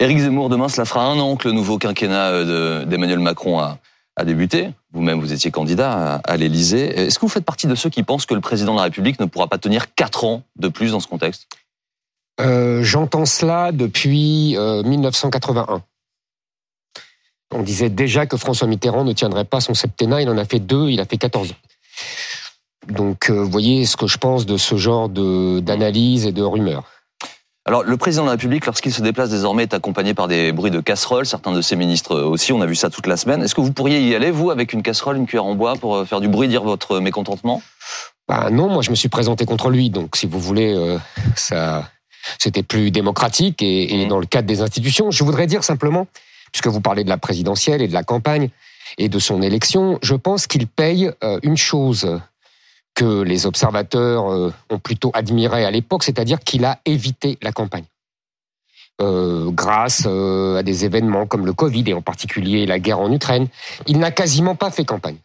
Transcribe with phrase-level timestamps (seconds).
[0.00, 3.78] Éric Zemmour, demain, cela fera un an que le nouveau quinquennat euh, d'Emmanuel Macron a,
[4.24, 4.70] débuté.
[4.92, 6.88] Vous-même, vous étiez candidat à, l'Élysée.
[6.88, 9.18] Est-ce que vous faites partie de ceux qui pensent que le président de la République
[9.18, 11.48] ne pourra pas tenir quatre ans de plus dans ce contexte?
[12.38, 15.66] Euh, J'entends cela depuis 1981.
[15.70, 15.78] Euh,
[17.54, 20.20] On disait déjà que François Mitterrand ne tiendrait pas son septennat.
[20.20, 21.69] Il en a fait deux, il a fait 14 ans.
[22.88, 26.84] Donc, vous voyez ce que je pense de ce genre d'analyse et de rumeurs.
[27.66, 30.70] Alors, le président de la République, lorsqu'il se déplace désormais, est accompagné par des bruits
[30.70, 31.26] de casseroles.
[31.26, 33.42] Certains de ses ministres aussi, on a vu ça toute la semaine.
[33.42, 35.94] Est-ce que vous pourriez y aller, vous, avec une casserole, une cuillère en bois, pour
[35.94, 37.62] euh, faire du bruit, dire votre mécontentement?
[38.26, 40.98] Bah non, moi je me suis présenté contre lui, donc si vous voulez, euh,
[41.36, 41.90] ça,
[42.38, 44.08] c'était plus démocratique et, mmh.
[44.08, 45.10] dans le cadre des institutions.
[45.10, 46.06] Je voudrais dire simplement,
[46.52, 48.48] puisque vous parlez de la présidentielle et de la campagne
[48.98, 52.20] et de son élection, je pense qu'il paye euh, une chose
[52.94, 57.84] que les observateurs euh, ont plutôt admiré à l'époque, c'est-à-dire qu'il a évité la campagne.
[59.00, 63.10] Euh, grâce euh, à des événements comme le Covid et en particulier la guerre en
[63.10, 63.48] Ukraine,
[63.86, 65.16] il n'a quasiment pas fait campagne.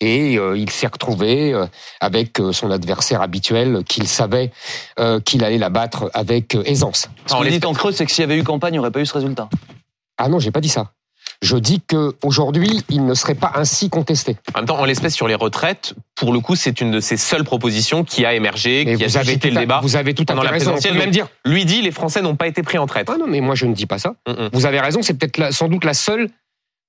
[0.00, 1.60] Et il s'est retrouvé
[2.00, 4.52] avec son adversaire habituel qu'il savait
[5.24, 7.08] qu'il allait la battre avec aisance.
[7.26, 8.92] Ce que dit en creux, c'est que s'il y avait eu campagne, il n'y aurait
[8.92, 9.48] pas eu ce résultat.
[10.16, 10.92] Ah non, j'ai pas dit ça.
[11.40, 14.36] Je dis qu'aujourd'hui, il ne serait pas ainsi contesté.
[14.54, 17.16] En même temps, en l'espèce sur les retraites, pour le coup, c'est une de ses
[17.16, 19.80] seules propositions qui a émergé, qui a suscité le débat.
[19.82, 20.74] Vous avez tout à fait raison.
[20.76, 21.28] On peut même dire.
[21.44, 23.08] Lui dit, les Français n'ont pas été pris en traite.
[23.08, 24.14] Ah non, mais moi je ne dis pas ça.
[24.26, 24.50] Mm, mm.
[24.52, 25.02] Vous avez raison.
[25.02, 26.28] C'est peut-être sans doute la seule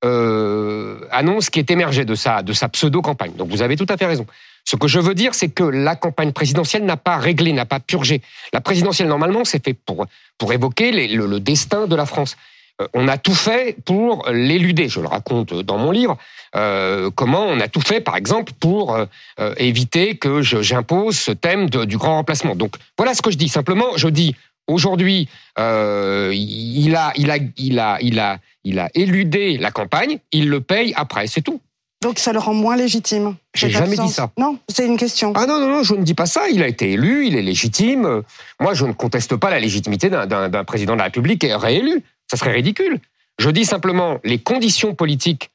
[0.04, 3.34] euh, annonce qui est émergée de sa de sa pseudo campagne.
[3.38, 4.26] Donc vous avez tout à fait raison.
[4.70, 7.80] Ce que je veux dire, c'est que la campagne présidentielle n'a pas réglé, n'a pas
[7.80, 8.22] purgé.
[8.54, 10.06] La présidentielle, normalement, c'est fait pour,
[10.38, 12.38] pour évoquer le, destin de la France.
[12.82, 14.88] Euh, on a tout fait pour l'éluder.
[14.88, 16.18] Je le raconte dans mon livre.
[16.56, 21.70] Euh, comment on a tout fait, par exemple, pour euh, éviter que j'impose ce thème
[21.70, 22.56] du grand remplacement.
[22.56, 23.50] Donc voilà ce que je dis.
[23.50, 24.36] Simplement, je dis
[24.68, 30.20] aujourd'hui, il a, il a, il a, il a, il a éludé la campagne.
[30.32, 31.28] Il le paye après.
[31.28, 31.62] C'est tout.
[32.02, 33.36] Donc ça le rend moins légitime.
[33.54, 34.32] J'ai jamais dit ça.
[34.38, 35.34] Non, c'est une question.
[35.36, 36.48] Ah non, non, non, je ne dis pas ça.
[36.50, 38.24] Il a été élu, il est légitime.
[38.62, 42.02] Moi, je ne conteste pas la légitimité d'un président de la République réélu.
[42.30, 43.00] Ça serait ridicule.
[43.40, 45.52] Je dis simplement, les conditions politiques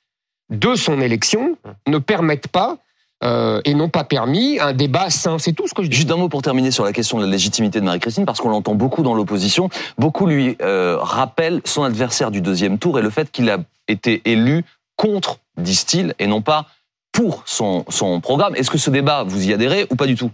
[0.51, 2.79] de son élection ne permettent pas
[3.23, 5.39] euh, et n'ont pas permis un débat sain.
[5.39, 5.97] C'est tout ce que je dis.
[5.97, 8.51] Juste un mot pour terminer sur la question de la légitimité de Marie-Christine, parce qu'on
[8.51, 9.69] l'entend beaucoup dans l'opposition.
[9.99, 13.59] Beaucoup lui euh, rappellent son adversaire du deuxième tour et le fait qu'il a
[13.89, 14.65] été élu
[14.97, 16.67] contre, disent-ils, et non pas
[17.13, 18.57] pour son, son programme.
[18.57, 20.31] Est-ce que ce débat, vous y adhérez ou pas du tout?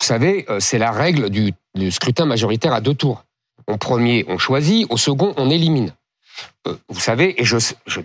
[0.00, 3.24] Vous savez, euh, c'est la règle du, du scrutin majoritaire à deux tours.
[3.66, 4.86] Au premier, on choisit.
[4.90, 5.92] Au second, on élimine.
[6.66, 7.44] Euh, vous savez, et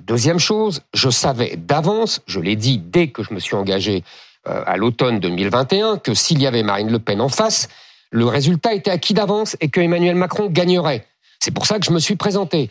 [0.05, 4.03] deuxième chose, je savais d'avance, je l'ai dit dès que je me suis engagé
[4.47, 7.69] euh, à l'automne 2021, que s'il y avait Marine Le Pen en face,
[8.11, 11.05] le résultat était acquis d'avance et que Emmanuel Macron gagnerait.
[11.39, 12.69] C'est pour ça que je me suis présenté.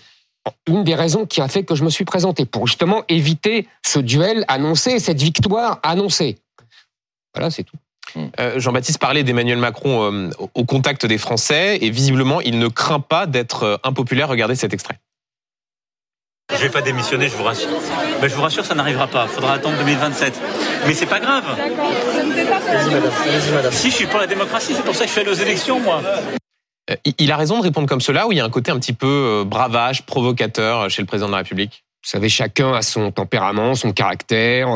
[0.66, 3.98] Une des raisons qui a fait que je me suis présenté, pour justement éviter ce
[3.98, 6.38] duel annoncé, cette victoire annoncée.
[7.34, 7.76] Voilà, c'est tout.
[8.40, 13.00] Euh, Jean-Baptiste parlait d'Emmanuel Macron euh, au contact des Français et visiblement il ne craint
[13.00, 14.28] pas d'être euh, impopulaire.
[14.28, 14.98] Regardez cet extrait.
[16.52, 17.68] Je vais pas démissionner, je vous rassure.
[18.22, 19.26] Mais je vous rassure, ça n'arrivera pas.
[19.28, 20.40] Il faudra attendre 2027.
[20.86, 21.44] Mais c'est pas grave.
[23.72, 26.00] Si je suis pour la démocratie, c'est pour ça que je fais aux élections, moi.
[27.18, 28.92] Il a raison de répondre comme cela ou il y a un côté un petit
[28.92, 33.74] peu bravage, provocateur chez le président de la République Vous savez, chacun a son tempérament,
[33.74, 34.68] son caractère.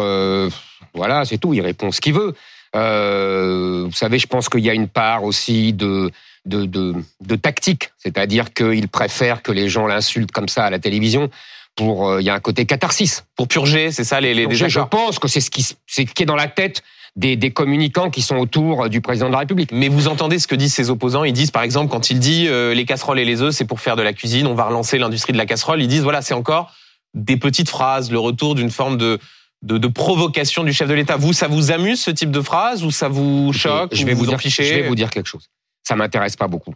[0.92, 1.54] voilà, c'est tout.
[1.54, 2.34] Il répond ce qu'il veut.
[2.76, 6.10] Euh, vous savez, je pense qu'il y a une part aussi de
[6.46, 10.78] de, de, de tactique, c'est-à-dire qu'il préfère que les gens l'insultent comme ça à la
[10.78, 11.30] télévision.
[11.76, 13.24] Pour, euh, il y a un côté catharsis.
[13.36, 16.26] Pour purger, c'est ça les, les Je pense que c'est ce qui, c'est qui est
[16.26, 16.82] dans la tête
[17.16, 19.70] des, des, communicants qui sont autour du président de la République.
[19.72, 22.46] Mais vous entendez ce que disent ses opposants Ils disent, par exemple, quand il dit
[22.48, 24.98] euh, les casseroles et les œufs, c'est pour faire de la cuisine, on va relancer
[24.98, 25.80] l'industrie de la casserole.
[25.82, 26.72] Ils disent voilà, c'est encore
[27.14, 29.18] des petites phrases, le retour d'une forme de
[29.62, 31.16] de, provocation du chef de l'État.
[31.16, 34.26] Vous, ça vous amuse ce type de phrase ou ça vous choque Je vais vous,
[34.26, 35.48] dire, Je vais vous dire quelque chose.
[35.82, 36.74] Ça m'intéresse pas beaucoup.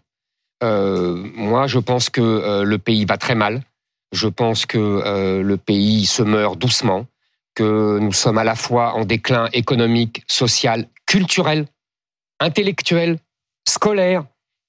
[0.62, 3.62] Euh, moi, je pense que euh, le pays va très mal.
[4.12, 7.06] Je pense que euh, le pays se meurt doucement,
[7.54, 11.66] que nous sommes à la fois en déclin économique, social, culturel,
[12.40, 13.18] intellectuel,
[13.68, 14.24] scolaire,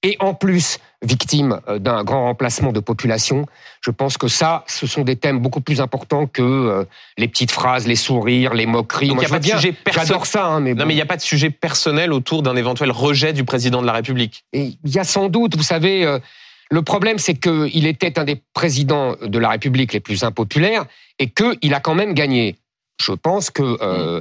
[0.06, 3.46] et en plus victime euh, d'un grand remplacement de population.
[3.80, 6.84] Je pense que ça, ce sont des thèmes beaucoup plus importants que euh,
[7.18, 9.08] les petites phrases, les sourires, les moqueries.
[9.08, 11.02] Donc, Moi, y a pas de sujet J'adore ça, hein, mais non, mais il n'y
[11.02, 14.44] a pas de sujet personnel autour d'un éventuel rejet du président de la République.
[14.52, 16.04] Il y a sans doute, vous savez.
[16.04, 16.20] Euh,
[16.70, 20.86] le problème, c'est qu'il était un des présidents de la République les plus impopulaires
[21.18, 22.56] et qu'il a quand même gagné.
[23.00, 24.20] Je pense que euh,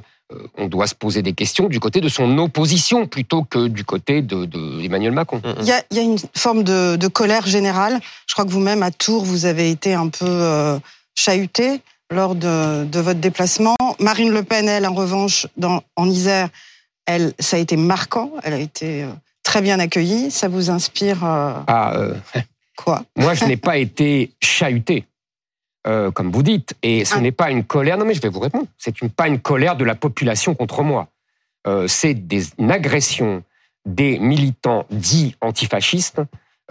[0.57, 4.22] on doit se poser des questions du côté de son opposition plutôt que du côté
[4.22, 5.42] de, de Emmanuel Macron.
[5.60, 8.00] Il y a, il y a une forme de, de colère générale.
[8.27, 10.80] Je crois que vous-même, à Tours, vous avez été un peu euh,
[11.13, 11.81] chahuté
[12.12, 13.75] lors de, de votre déplacement.
[14.00, 16.50] Marine Le Pen, elle, en revanche, dans, en Isère,
[17.06, 18.31] elle, ça a été marquant.
[18.44, 19.10] Elle a été euh,
[19.44, 20.31] très bien accueillie.
[20.31, 22.16] Ça vous inspire euh, Ah, euh,
[22.75, 23.04] quoi?
[23.16, 25.06] moi, je n'ai pas été chahuté,
[25.88, 27.98] euh, comme vous dites, et ce n'est pas une colère.
[27.98, 28.66] Non, mais je vais vous répondre.
[28.78, 31.08] C'est une, pas une colère de la population contre moi.
[31.68, 33.44] Euh, c'est des, une agression
[33.86, 36.22] des militants dits antifascistes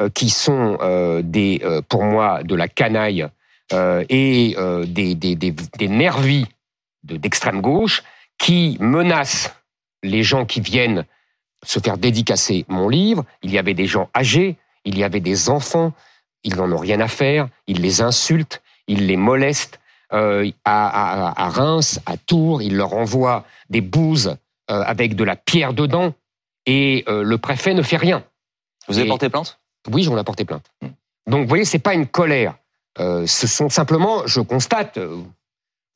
[0.00, 0.78] euh, qui sont
[1.22, 3.26] des, pour moi, de la canaille
[3.72, 4.56] et
[4.86, 6.46] des, des, des, des nervis
[7.04, 8.02] de- d'extrême gauche
[8.38, 9.54] qui menacent
[10.02, 11.04] les gens qui viennent
[11.64, 13.24] se faire dédicacer mon livre.
[13.42, 15.92] Il y avait des gens âgés, il y avait des enfants,
[16.42, 19.80] ils n'en ont rien à faire, ils les insultent, ils les molestent.
[20.12, 24.36] Euh, à, à- à Reims, à Tours, ils leur envoient des bouses
[24.70, 26.12] euh, avec de la pierre dedans
[26.66, 28.22] et euh, le préfet ne fait rien.
[28.86, 29.58] Vous avez porté plainte?
[29.90, 30.70] Oui, j'en ai porté plainte.
[31.26, 32.54] Donc, vous voyez, c'est pas une colère.
[32.98, 34.98] Ce sont simplement, je constate,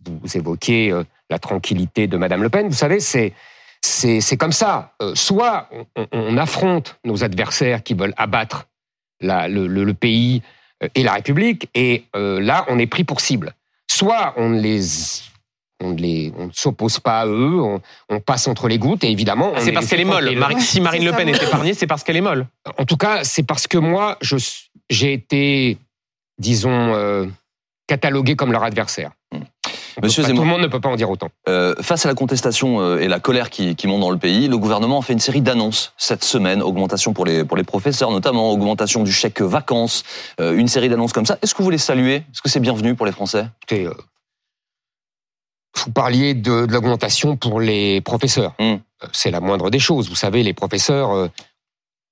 [0.04, 0.92] vous évoquez
[1.30, 2.66] la tranquillité de Madame Le Pen.
[2.68, 3.34] Vous savez, c'est
[3.82, 4.94] c'est comme ça.
[5.14, 8.66] Soit on, on- on affronte nos adversaires qui veulent abattre
[9.20, 10.42] la- le, le- le pays
[10.94, 13.54] et la République, et euh, là, on est pris pour cible.
[13.90, 14.80] Soit on ne les
[15.80, 19.04] on ne les on ne s'oppose pas à eux, on, on passe entre les gouttes,
[19.04, 20.34] et évidemment, on C'est parce qu'elle est molle.
[20.36, 21.40] Marie- si Marine Le Pen ça.
[21.42, 22.46] est épargnée, c'est parce qu'elle est molle.
[22.78, 24.36] En tout cas, c'est parce que moi, je
[24.90, 25.78] j'ai été,
[26.38, 27.26] disons, euh,
[27.86, 29.10] catalogué comme leur adversaire.
[30.02, 30.42] Monsieur pas- Zemmour.
[30.42, 31.28] tout le monde ne peut pas en dire autant.
[31.48, 34.48] Euh, face à la contestation euh, et la colère qui, qui monte dans le pays,
[34.48, 38.10] le gouvernement a fait une série d'annonces cette semaine, augmentation pour les, pour les professeurs
[38.10, 40.02] notamment, augmentation du chèque vacances,
[40.40, 41.38] euh, une série d'annonces comme ça.
[41.42, 43.46] Est-ce que vous les saluez Est-ce que c'est bienvenu pour les Français?
[43.62, 43.94] Écoutez, euh,
[45.84, 48.54] vous parliez de, de l'augmentation pour les professeurs.
[48.58, 48.62] Mm.
[48.64, 48.78] Euh,
[49.12, 50.08] C'est la moindre des choses.
[50.08, 51.28] Vous savez, les professeurs, euh,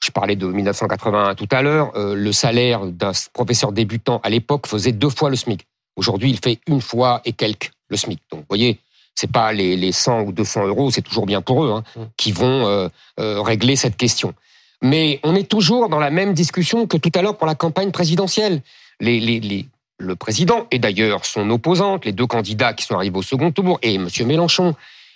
[0.04, 4.66] je parlais de 1981 tout à l'heure, euh, le salaire d'un professeur débutant à l'époque
[4.66, 5.66] faisait deux fois le SMIC.
[5.96, 8.20] Aujourd'hui, il fait une fois et quelques le SMIC.
[8.30, 8.78] Donc, vous voyez,
[9.14, 12.02] c'est pas les, les 100 ou 200 euros, c'est toujours bien pour eux, hein, Mm.
[12.16, 12.88] qui vont euh,
[13.18, 14.34] euh, régler cette question.
[14.82, 17.90] Mais on est toujours dans la même discussion que tout à l'heure pour la campagne
[17.90, 18.62] présidentielle.
[19.00, 19.66] Les, les, les,
[19.98, 23.78] le président et d'ailleurs son opposante, les deux candidats qui sont arrivés au second tour,
[23.82, 24.08] et M.
[24.26, 24.74] Mélenchon,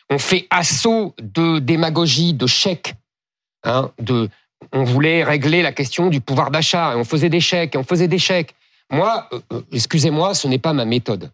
[0.08, 2.94] ont fait assaut de démagogie, de chèques.
[3.64, 4.28] Hein, de,
[4.72, 7.84] on voulait régler la question du pouvoir d'achat, et on faisait des chèques, et on
[7.84, 8.54] faisait des chèques.
[8.90, 11.30] Moi, euh, euh, excusez-moi, ce n'est pas ma méthode.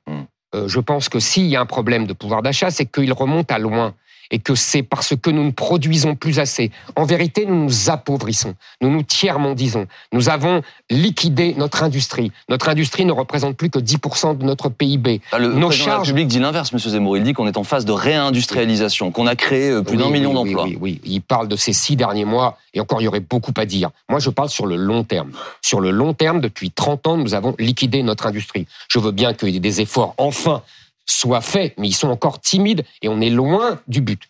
[0.54, 3.50] Euh, je pense que s'il y a un problème de pouvoir d'achat, c'est qu'il remonte
[3.50, 3.94] à loin
[4.30, 6.70] et que c'est parce que nous ne produisons plus assez.
[6.96, 9.86] En vérité, nous nous appauvrissons, nous nous tiers-mondisons.
[10.12, 12.32] Nous avons liquidé notre industrie.
[12.48, 15.20] Notre industrie ne représente plus que 10% de notre PIB.
[15.32, 17.16] Ah, Le Nos président de la charges- République dit l'inverse, Monsieur Zemmour.
[17.16, 20.10] Il dit qu'on est en phase de réindustrialisation, qu'on a créé euh, plus Oui, d'un
[20.10, 20.64] million oui, d'emplois.
[20.64, 23.52] Oui, oui, il parle de ces six derniers mois, et encore, il y aurait beaucoup
[23.56, 23.90] à dire.
[24.08, 25.30] Moi, je parle sur le long terme.
[25.62, 28.66] Sur le long terme, depuis 30 ans, nous avons liquidé notre industrie.
[28.88, 30.62] Je veux bien que des efforts, enfin,
[31.06, 34.22] soient faits, mais ils sont encore timides, et on est loin du but.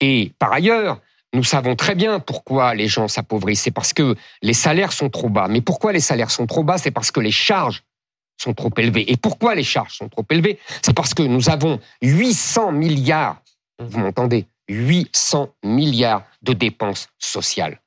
[0.00, 1.00] Et par ailleurs,
[1.32, 3.62] nous savons très bien pourquoi les gens s'appauvrissent.
[3.62, 5.48] C'est parce que les salaires sont trop bas.
[5.48, 6.78] Mais pourquoi les salaires sont trop bas?
[6.78, 7.82] C'est parce que les charges
[8.36, 9.10] sont trop élevées.
[9.10, 10.58] Et pourquoi les charges sont trop élevées?
[10.82, 13.42] C'est parce que nous avons 800 milliards,
[13.80, 14.46] vous m'entendez?
[14.68, 17.80] 800 milliards de dépenses sociales.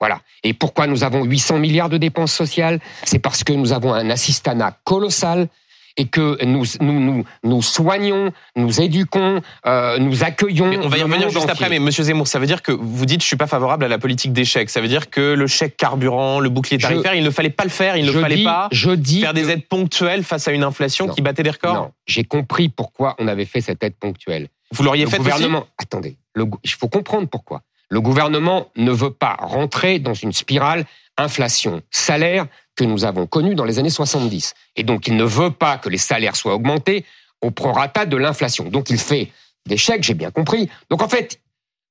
[0.00, 0.20] Voilà.
[0.42, 2.80] Et pourquoi nous avons 800 milliards de dépenses sociales?
[3.04, 5.48] C'est parce que nous avons un assistanat colossal
[5.96, 10.66] et que nous nous nous, nous soignons, nous éduquons, euh, nous accueillons.
[10.66, 11.50] Mais on va y revenir juste entier.
[11.50, 13.88] après, mais Monsieur Zemmour, ça veut dire que vous dites je suis pas favorable à
[13.88, 14.70] la politique des chèques.
[14.70, 17.64] Ça veut dire que le chèque carburant, le bouclier Je- tarifaire, il ne fallait pas
[17.64, 20.52] le faire, il ne fallait dis, pas je dis faire des aides ponctuelles face à
[20.52, 21.12] une inflation Non.
[21.14, 21.74] qui battait des records.
[21.74, 24.48] Non, j'ai compris pourquoi on avait fait cette aide ponctuelle.
[24.72, 27.62] Vous l'auriez fait gouvernement, attendez, le il faut comprendre pourquoi.
[27.90, 30.84] Le gouvernement ne veut pas rentrer dans une spirale
[31.18, 34.54] inflation-salaire que nous avons connue dans les années 70.
[34.76, 37.04] Et donc, il ne veut pas que les salaires soient augmentés
[37.40, 38.64] au prorata de l'inflation.
[38.64, 39.30] Donc, il fait
[39.66, 40.68] des chèques, j'ai bien compris.
[40.90, 41.40] Donc, en fait,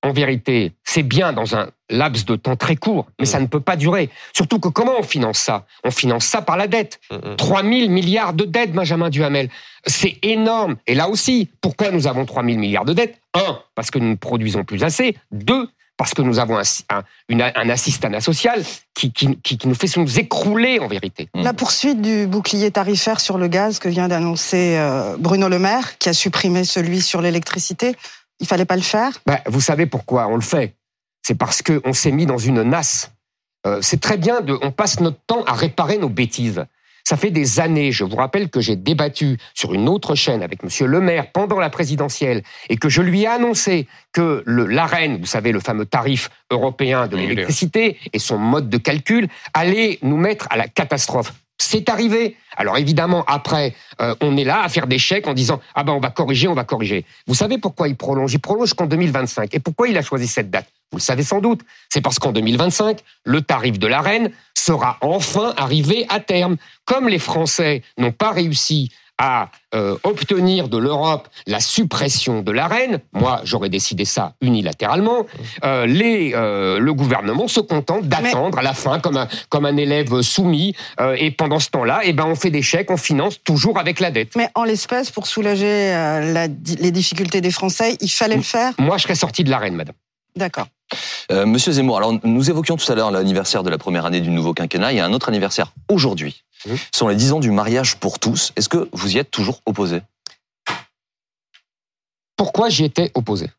[0.03, 3.61] en vérité, c'est bien dans un laps de temps très court, mais ça ne peut
[3.61, 4.09] pas durer.
[4.33, 5.65] Surtout que comment on finance ça?
[5.85, 6.99] On finance ça par la dette.
[7.09, 7.21] aussi.
[7.21, 7.35] Mm, mm.
[7.37, 9.49] 3 000 milliards de dettes, Benjamin Duhamel.
[9.85, 10.75] C'est énorme.
[10.87, 13.19] Et là aussi, pourquoi nous avons 3 000 milliards de dettes?
[13.33, 15.15] Un, parce que nous ne produisons plus assez.
[15.31, 18.63] Deux, parce que nous avons un, un, une- un assistanat social
[18.95, 21.29] qui, qui, qui, qui nous fait nous écrouler en vérité.
[21.33, 25.97] La poursuite du bouclier tarifaire sur le gaz que vient d'annoncer euh, Bruno Le Maire,
[25.99, 27.95] qui a supprimé celui sur l'électricité,
[28.39, 29.11] il fallait pas le faire?
[29.25, 30.75] Ben, vous savez pourquoi on le fait
[31.21, 33.11] C'est parce qu'on s'est mis dans une nasse.
[33.65, 36.65] Euh, c'est très bien, de, on passe notre temps à réparer nos bêtises.
[37.03, 40.63] Ça fait des années, je vous rappelle que j'ai débattu sur une autre chaîne avec
[40.63, 45.25] Monsieur Le Maire pendant la présidentielle et que je lui ai annoncé que l'AREN, vous
[45.25, 50.47] savez, le fameux tarif européen de l'électricité et son mode de calcul allait nous mettre
[50.49, 51.33] à la catastrophe.
[51.57, 52.37] C'est arrivé.
[52.55, 55.93] Alors évidemment, après, euh, on est là à faire des chèques en disant ah ben
[55.93, 57.05] on va corriger, on va corriger.
[57.27, 58.33] Vous savez pourquoi il prolonge?
[58.33, 59.53] Il prolonge jusqu'en 2025.
[59.53, 60.67] Et pourquoi il a choisi cette date?
[60.93, 61.61] Vous le savez sans doute.
[61.89, 66.57] C'est parce qu'en 2025, le tarif de l'AREN sera enfin arrivé à terme.
[66.85, 72.99] Comme les Français n'ont pas réussi à euh, obtenir de l'Europe la suppression de l'AREN,
[73.11, 75.25] moi j'aurais décidé ça unilatéralement,
[75.63, 79.77] euh, les, euh, le gouvernement se contente d'attendre à la fin comme un, comme un
[79.77, 80.75] élève soumis,
[81.17, 84.11] et pendant ce temps-là, eh ben, on fait des chèques, on finance toujours avec la
[84.11, 84.35] dette.
[84.35, 88.73] Mais en l'espèce, pour soulager la les difficultés des Français, il fallait le faire?
[88.77, 89.95] Moi je serais sorti de l'AREN, madame.
[90.35, 90.67] D'accord.
[91.31, 94.29] Euh, Monsieur Zemmour, alors nous évoquions tout à l'heure l'anniversaire de la première année du
[94.29, 94.91] nouveau quinquennat.
[94.93, 96.43] Il y a un autre anniversaire aujourd'hui.
[96.65, 98.53] Ce sont les 10 ans du mariage pour tous.
[98.55, 100.01] Est-ce que vous y êtes toujours opposé?
[102.37, 103.49] Pourquoi j'y étais opposé?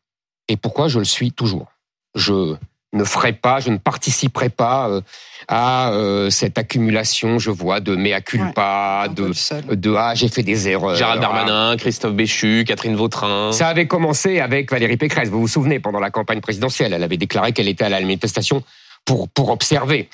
[0.47, 1.67] Et pourquoi je le suis toujours?
[2.15, 2.55] Je
[2.95, 5.01] ne ferai pas, je ne participerai pas euh,
[5.47, 9.31] à euh, cette accumulation, je vois, de mea culpa, de,
[9.75, 10.95] de ah, j'ai fait des erreurs.
[10.95, 13.51] Gérald Ah, Darmanin, Christophe Béchu, Catherine Vautrin.
[13.51, 15.29] Ça avait commencé avec Valérie Pécresse.
[15.29, 18.63] Vous vous souvenez, pendant la campagne présidentielle, elle avait déclaré qu'elle était à la manifestation
[19.03, 20.09] pour, pour observer.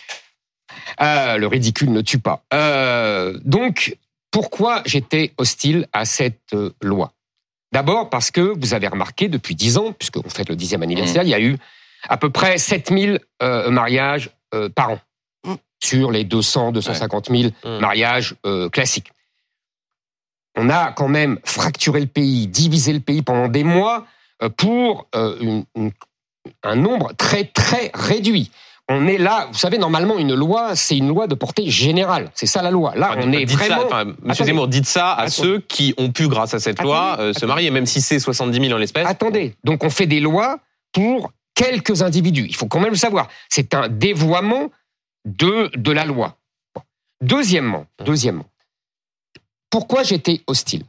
[1.01, 2.43] Euh, le ridicule ne tue pas.
[2.53, 3.95] Euh, donc,
[4.31, 7.13] pourquoi j'étais hostile à cette loi?
[7.71, 11.29] D'abord parce que vous avez remarqué, depuis dix ans, puisqu'on fête le dixième anniversaire, il
[11.29, 11.57] y a eu
[12.09, 14.99] à peu près 7000 euh, mariages euh, par an
[15.45, 15.53] Mm.
[15.83, 17.79] sur les 200, 250 000 Mm.
[17.79, 19.11] mariages euh, classiques.
[20.57, 24.05] On a quand même fracturé le pays, divisé le pays pendant des mois
[24.43, 25.91] euh, pour euh, une- une-
[26.63, 28.51] un nombre très très réduit.
[28.89, 32.29] On est là, vous savez, normalement, une loi, c'est une loi de portée générale.
[32.33, 32.93] C'est ça la loi.
[32.95, 33.85] Là, Enfin, on est dites ça, vraiment.
[33.85, 34.43] enfin, Monsieur.
[34.45, 35.31] Zemmour, dites ça à Attendez.
[35.31, 38.59] ceux qui ont pu, grâce à cette loi, euh, se marier, même si c'est 70
[38.59, 39.07] 000 en l'espèce.
[39.07, 40.59] Attendez, donc on fait des lois
[40.91, 42.45] pour quelques individus.
[42.47, 43.29] Il faut quand même le savoir.
[43.49, 44.71] C'est un dévoiement
[45.25, 46.37] de, de la loi.
[47.21, 48.45] Deuxièmement, deuxièmement,
[49.69, 50.83] pourquoi j'étais hostile?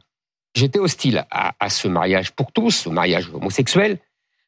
[0.55, 3.99] J'étais hostile à, à ce mariage pour tous, au mariage homosexuel,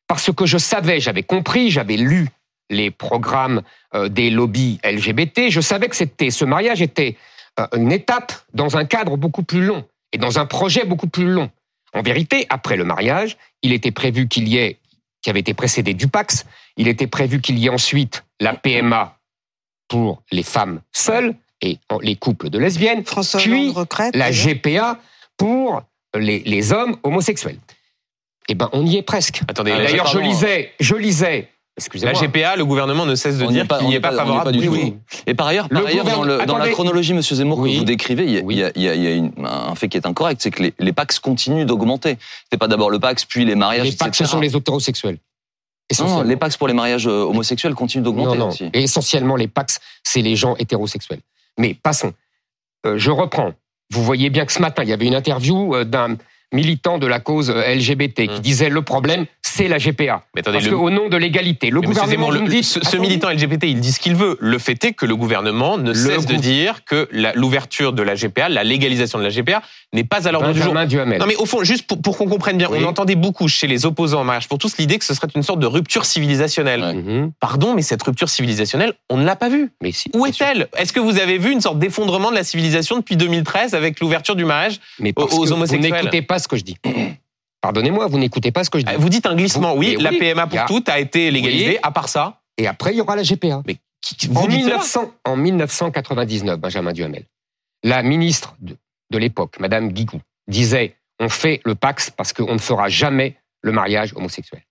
[0.07, 2.29] parce que je savais, j'avais compris, j'avais lu
[2.69, 3.61] les programmes
[3.93, 7.17] euh, des lobbies LGBT, je savais que c'était ce mariage était
[7.59, 11.27] euh, une étape dans un cadre beaucoup plus long et dans un projet beaucoup plus
[11.27, 11.51] long.
[11.93, 14.79] En vérité, après le mariage, il était prévu qu'il y ait,
[15.25, 16.45] qui avait été précédé du Pax,
[16.77, 19.17] il était prévu qu'il y ait ensuite la PMA
[19.87, 24.15] pour les femmes seules et les couples de lesbiennes, François Puis, retraite.
[24.15, 24.29] la.
[24.29, 24.99] GPA
[25.35, 25.81] pour
[26.15, 27.57] les, les hommes homosexuels.
[28.49, 29.41] Eh ben, on y est presque.
[29.47, 30.27] Attendez, Ah, la, D'ailleurs, je pardon.
[30.29, 31.49] lisais, je lisais,
[32.01, 32.13] la.
[32.13, 34.45] GPA, le gouvernement ne cesse de On dire qu'il n'y n'est est pas, favorable.
[34.45, 34.71] pas du Oui, tout.
[34.73, 34.93] oui.
[35.27, 37.73] Et par ailleurs, Le par ailleurs dans, gouverne- le- dans la chronologie, Monsieur Zemmour, Oui.
[37.73, 38.55] que vous décrivez, il y a, Oui.
[38.55, 40.41] il y a- il y a- il y a une- un fait qui est incorrect,
[40.41, 42.17] c'est que les, les Pax continuent d'augmenter.
[42.51, 44.31] C'est pas d'abord le Pax, puis les mariages, Les Pax, ce etc.
[44.31, 45.17] sont les hétérosexuels.
[45.99, 48.51] Non, les Pax pour les mariages euh, homosexuels continuent d'augmenter Non, non.
[48.51, 48.69] aussi.
[48.73, 51.19] Et essentiellement, les Pax, c'est les gens hétérosexuels.
[51.59, 52.13] Mais passons.
[52.87, 53.51] Euh, je reprends.
[53.91, 56.15] Vous voyez bien que ce matin, il y avait une interview euh, d'un
[56.53, 58.39] militant de la cause euh, LGBT qui Hum.
[58.39, 60.23] disait le problème, c'est la GPA.
[60.35, 62.79] Mais attendez, Parce le- qu'au nom de l'égalité, le Mais gouvernement Zemmour, le- dit, ce,
[62.83, 64.37] ce militant LGBT, il dit ce qu'il veut.
[64.41, 68.49] Le fait est que le gouvernement ne cesse de dire que l'ouverture de la GPA,
[68.49, 69.61] la légalisation de la GPA,
[69.93, 70.73] n'est pas à l'ordre du jour.
[70.85, 71.19] Duhamel.
[71.19, 72.79] Non mais au fond, juste pour, pour qu'on comprenne bien, Oui.
[72.81, 75.43] on entendait beaucoup chez les opposants en mariage pour tous l'idée que ce serait une
[75.43, 76.81] sorte de rupture civilisationnelle.
[76.81, 76.93] Ouais.
[76.93, 77.31] Mhm.
[77.39, 79.71] Pardon, mais cette rupture civilisationnelle, on ne l'a pas vue.
[79.81, 80.67] Mais si, Où est-elle?
[80.77, 84.35] Est-ce que vous avez vu une sorte d'effondrement de la civilisation depuis 2013 avec l'ouverture
[84.35, 85.89] du mariage Mais aux homosexuels.
[85.91, 86.77] Vous n'écoutez pas ce que je dis.
[87.61, 88.93] Pardonnez-moi, vous n'écoutez pas ce que je dis.
[88.97, 91.71] Vous dites un glissement, Vous- oui, la oui, PMA pour a- toutes a été légalisée,
[91.71, 91.77] Oui.
[91.83, 92.41] à part ça.
[92.57, 93.61] Et après, il y aura la GPA.
[93.65, 97.25] Mais qui- En, vous dites cela 1900, en 1999, Benjamin Duhamel,
[97.83, 98.77] la ministre de,
[99.11, 103.71] de l'époque, Madame Guigou, disait on fait le Pax parce qu'on ne fera jamais le
[103.71, 104.61] mariage homosexuel.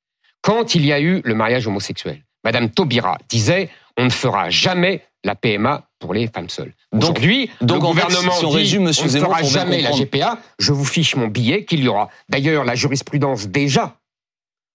[0.40, 5.02] Quand il y a eu le mariage homosexuel, Madame Taubira disait on ne fera jamais
[5.24, 6.74] la PMA pour les femmes seules.
[6.92, 9.42] Donc- Aujourd'hui, donc, le en fait, gouvernement si on dit résume, Monsieur on ne fera
[9.42, 9.90] jamais la.
[9.90, 10.38] GPA.
[10.58, 12.10] Je vous fiche mon billet qu'il y aura.
[12.28, 13.96] D'ailleurs, la jurisprudence déjà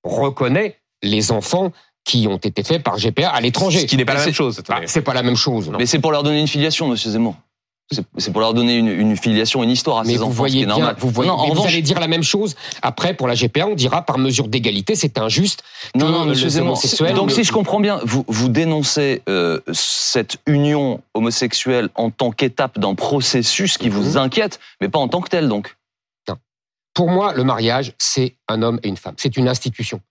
[0.04, 1.72] reconnaît les enfants
[2.04, 3.82] qui ont été faits par GPA à l'étranger.
[3.82, 4.56] Ce qui n'est pas la même chose.
[4.58, 4.88] Ah, attendez.
[4.88, 5.72] c'est pas la même chose.
[5.78, 7.36] Mais c'est pour leur donner une filiation, Monsieur Zemmour.
[7.92, 10.52] C'est- pour leur donner une, une filiation, une histoire à Mais ces vous enfants, ce
[10.52, 10.96] qui est bien, normal.
[11.00, 13.34] vous, voyez, non, en mais vous revanche, allez dire la même chose après pour la
[13.34, 13.66] GPA.
[13.68, 15.64] On dira par mesure d'égalité, c'est injuste.
[15.96, 16.74] Non, non, monsieur Zemmour.
[16.74, 22.30] homosexuels Donc, si je comprends bien, vous, vous dénoncez euh, cette union homosexuelle en tant
[22.30, 24.18] qu'étape d'un processus qui vous Mhm.
[24.18, 25.76] inquiète, mais pas en tant que tel, donc.
[26.96, 29.14] Pour moi, le mariage, c'est un homme et une femme.
[29.18, 30.02] C'est une institution.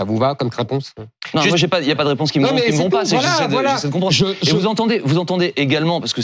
[0.00, 0.94] Ça vous va comme réponse?
[0.96, 1.04] Non,
[1.42, 2.72] Juste- moi, j'ai pas, il y a pas de réponse qui me, Non, mais qui
[2.72, 3.04] me pas.
[3.04, 3.74] voilà, j'essaie de, voilà.
[3.74, 4.12] j'essaie de comprendre.
[4.14, 6.22] Je- Et vous entendez, vous entendez également, parce que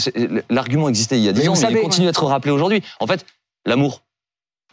[0.49, 2.81] l'argument existait il y a 10 Mais ans, mais il savez- continue d'être rappelé aujourd'hui.
[2.99, 3.23] En fait,
[3.67, 4.01] l'amour,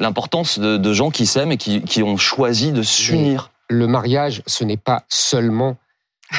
[0.00, 3.50] l'importance de, de gens qui s'aiment et qui, qui ont choisi de s'unir.
[3.68, 5.76] le mariage, ce n'est pas seulement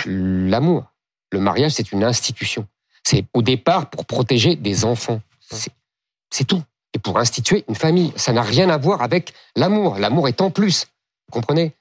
[0.07, 0.85] l'amour.
[1.31, 2.65] Le mariage, c'est une institution.
[3.03, 5.21] C'est au départ pour protéger des enfants.
[6.31, 6.63] C'est tout.
[6.95, 8.11] Et pour instituer une famille.
[8.15, 9.97] Ça n'a rien à voir avec l'amour.
[9.99, 10.87] L'amour est en plus.
[11.27, 11.73] Vous comprenez?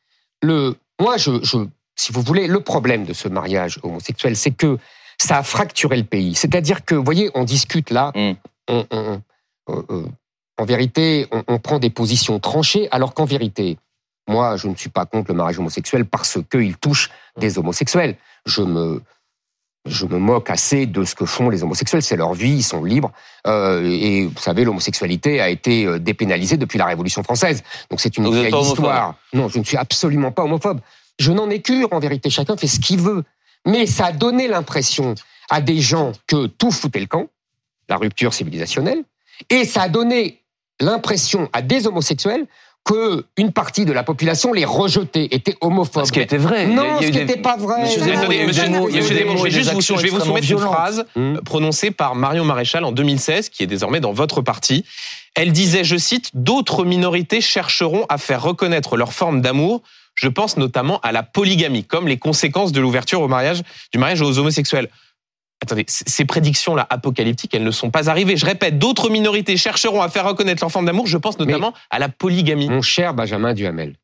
[0.44, 1.58] Le, Moi, je, je,
[1.96, 4.78] si vous voulez, le problème de ce mariage homosexuel, c'est que
[5.20, 6.34] ça a fracturé le pays.
[6.36, 8.32] C'est-à-dire que, vous voyez, on discute là, Mm.
[8.68, 9.20] on- on-
[9.70, 10.06] euh, euh,
[10.58, 13.76] en vérité, on, on prend des positions tranchées, alors qu'en vérité,
[14.28, 18.16] moi, je ne suis pas contre le mariage homosexuel parce qu'il touche des homosexuels.
[18.46, 19.02] Je me,
[19.84, 22.02] je me moque assez de ce que font les homosexuels.
[22.02, 23.12] C'est leur vie, ils sont libres.
[23.46, 27.62] Euh, et vous savez, l'homosexualité a été euh, dépénalisée depuis la Révolution française.
[27.90, 29.16] Donc c'est une vieille histoire.
[29.32, 30.80] Non, je ne suis absolument pas homophobe.
[31.18, 32.30] Je n'en ai cure, en vérité.
[32.30, 33.24] Chacun fait ce qu'il veut.
[33.66, 35.14] Mais ça a donné l'impression
[35.50, 37.28] à des gens que tout foutait le camp,
[37.88, 39.04] la rupture civilisationnelle,
[39.50, 40.42] et ça a donné
[40.80, 42.46] l'impression à des homosexuels
[42.84, 46.04] que une partie de la population les rejetait, était homophobe.
[46.04, 46.66] Ce qui était vrai.
[46.66, 47.86] Non, ce qui n'était pas vrai.
[47.86, 51.40] Je vais vous, soumettre une phrase Hum.
[51.44, 54.84] prononcée par Marion Maréchal en 2016, qui est désormais dans votre parti.
[55.34, 59.82] Elle disait, je cite, D'autres minorités chercheront à faire reconnaître leur forme d'amour.
[60.14, 63.62] Je pense notamment à la polygamie, comme les conséquences de l'ouverture au mariage,
[63.92, 64.88] du mariage aux homosexuels.
[65.64, 68.36] Attendez, ces prédictions-là apocalyptiques, elles ne sont pas arrivées.
[68.36, 71.06] Je répète, d'autres minorités chercheront à faire reconnaître leur forme d'amour.
[71.06, 72.68] Je pense notamment à la polygamie.
[72.68, 73.94] Mon cher Benjamin Duhamel,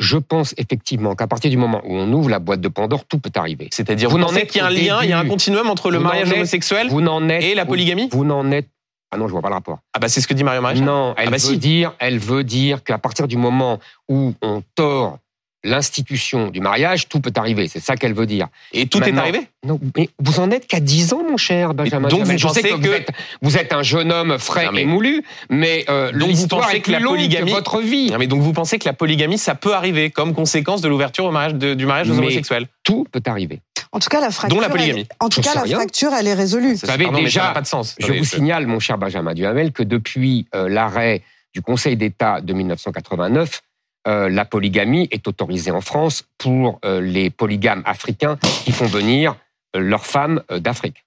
[0.00, 3.18] je pense effectivement qu'à partir du moment où on ouvre la boîte de Pandore, tout
[3.20, 3.68] peut arriver.
[3.72, 5.90] C'est-à-dire, Vous vous, pensez qu'il y a un lien, il y a un continuum entre
[5.90, 8.68] le Vous mariage êtes- homosexuel Vous n'en êtes et la polygamie Vous n'en êtes
[9.12, 9.78] ah non, je vois pas le rapport.
[9.92, 10.84] Ah bah c'est ce que dit Marion Maréchal.
[10.84, 11.56] Non, elle Ah bah veut si.
[11.58, 13.78] dire, elle veut dire qu'à partir du moment
[14.08, 15.18] où on tord
[15.64, 17.68] l'institution du mariage, tout peut arriver.
[17.68, 18.48] C'est ça qu'elle veut dire.
[18.72, 22.08] Et tout est arrivé Non, mais vous en êtes qu'à 10 ans, mon cher Benjamin.
[22.08, 22.36] donc Duhamel.
[22.36, 23.08] vous Je sais pensez que, que- vous, êtes,
[23.42, 26.80] vous êtes un jeune homme frais Non, mais- et moulu, mais euh, l'histoire pensez est
[26.80, 28.10] que plus la longue polygamie- que votre vie.
[28.10, 31.24] Non, mais donc vous pensez que la polygamie, ça peut arriver comme conséquence de l'ouverture
[31.24, 33.60] au mariage de- du mariage aux Mais- homosexuels Tout peut arriver.
[33.92, 34.56] En tout cas, la fracture.
[34.56, 35.06] Dont la polygamie.
[35.08, 35.76] elle- en tout cas, la rien.
[35.76, 36.74] fracture, elle est résolue.
[36.74, 37.94] Vous savez, Pardon, déjà, ça n'a pas de sens.
[37.98, 41.22] Je vous signale, mon cher Benjamin Duhamel, que depuis euh, l'arrêt
[41.54, 43.62] du Conseil d'État de 1989,
[44.06, 49.36] euh, la polygamie est autorisée en France pour euh, les polygames africains qui font venir
[49.76, 51.04] euh, leurs femmes d'Afrique.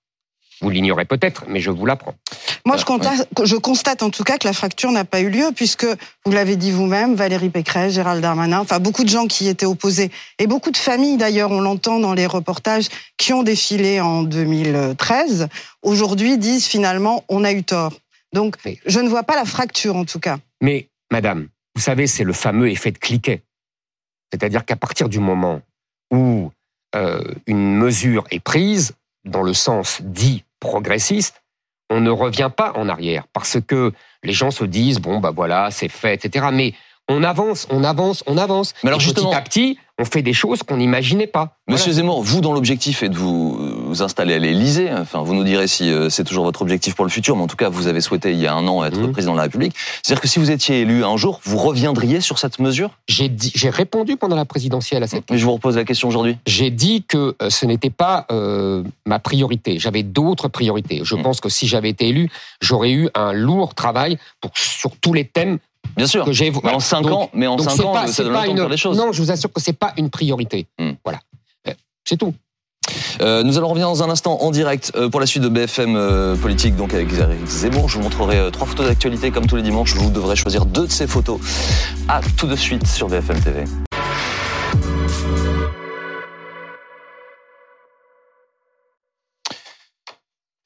[0.61, 2.15] Vous l'ignorez peut-être, mais je vous l'apprends.
[2.65, 5.51] Moi, je constate, je constate en tout cas que la fracture n'a pas eu lieu,
[5.55, 5.85] puisque
[6.25, 10.09] vous l'avez dit vous-même, Valérie Pécresse, Gérald Darmanin, enfin beaucoup de gens qui étaient opposés,
[10.39, 15.47] et beaucoup de familles d'ailleurs, on l'entend dans les reportages, qui ont défilé en 2013,
[15.83, 17.93] aujourd'hui disent finalement on a eu tort.
[18.33, 20.37] Donc, Mais- je ne vois pas la fracture en tout cas.
[20.59, 23.43] Mais, madame, vous savez, c'est le fameux effet de cliquet.
[24.31, 25.61] C'est-à-dire qu'à partir du moment
[26.11, 26.51] où
[26.95, 31.43] euh, une mesure est prise, dans le sens dit progressiste,
[31.91, 35.69] on ne revient pas en arrière parce que les gens se disent bon bah voilà
[35.69, 36.47] c'est fait etc.
[36.51, 36.73] Mais
[37.09, 38.73] on avance, on avance, on avance.
[38.83, 41.57] Mais alors Et justement- petit à petit, on fait des choses qu'on n'imaginait pas.
[41.67, 45.43] Monsieur Zemmour, vous, dans l'objectif est de vous, vous installer à l'Élysée, enfin, vous nous
[45.43, 47.87] direz si euh, c'est toujours votre objectif pour le futur, mais en tout cas, vous
[47.87, 49.11] avez souhaité il y a un an être Mhm.
[49.11, 49.73] président de la République.
[50.03, 52.91] C'est-à-dire que si vous étiez élu un jour, vous reviendriez sur cette mesure?
[53.07, 56.09] J'ai dit, j'ai répondu pendant la présidentielle à cette Mais je vous repose la question
[56.09, 56.37] aujourd'hui.
[56.45, 59.79] j'ai dit que euh, ce n'était pas euh, ma priorité.
[59.79, 61.01] J'avais d'autres priorités.
[61.03, 61.23] Je Mm.
[61.23, 62.29] pense que si j'avais été élu,
[62.61, 65.57] j'aurais eu un lourd travail pour, sur tous les thèmes
[65.95, 66.25] Bien sûr.
[66.25, 66.51] que j'ai.
[66.63, 68.41] Mais en cinq Donc- ans, mais en donc cinq c'est ans, pas, ça donne pas
[68.41, 68.63] le temps de une.
[68.63, 68.97] faire les choses.
[68.97, 70.67] Non, je vous assure que c'est pas une priorité.
[70.79, 70.91] Mm.
[71.03, 71.19] Voilà,
[71.67, 71.73] Euh,
[72.03, 72.33] c'est tout.
[73.19, 75.95] Euh, nous allons revenir dans un instant en direct euh, pour la suite de BFM
[75.95, 77.89] euh, Politique, donc avec Eric Zemmour.
[77.89, 79.93] Je vous montrerai euh, trois photos d'actualité comme tous les dimanches.
[79.95, 81.39] Vous devrez choisir deux de ces photos.
[82.07, 83.63] À tout de suite sur BFM TV.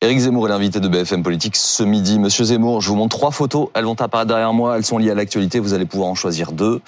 [0.04, 2.18] Éric Zemmour est l'invité de BFM Politique ce midi.
[2.18, 3.70] Monsieur Zemmour, je vous montre trois photos.
[3.76, 4.76] Elles vont apparaître derrière moi.
[4.76, 5.60] Elles sont liées à l'actualité.
[5.60, 6.82] Vous allez pouvoir en choisir deux.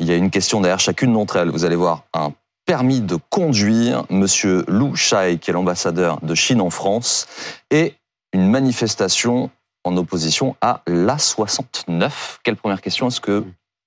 [0.00, 1.48] Il y a une question derrière chacune d'entre elles.
[1.48, 2.34] Vous allez voir un
[2.66, 7.26] permis de conduire, Monsieur Lou Shai, qui est l'ambassadeur de Chine en France,
[7.70, 7.94] et
[8.34, 9.48] une manifestation
[9.84, 12.10] en opposition à l'A69.
[12.42, 13.44] Quelle première question est-ce que,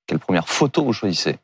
[0.08, 1.38] quelle première photo vous choisissez?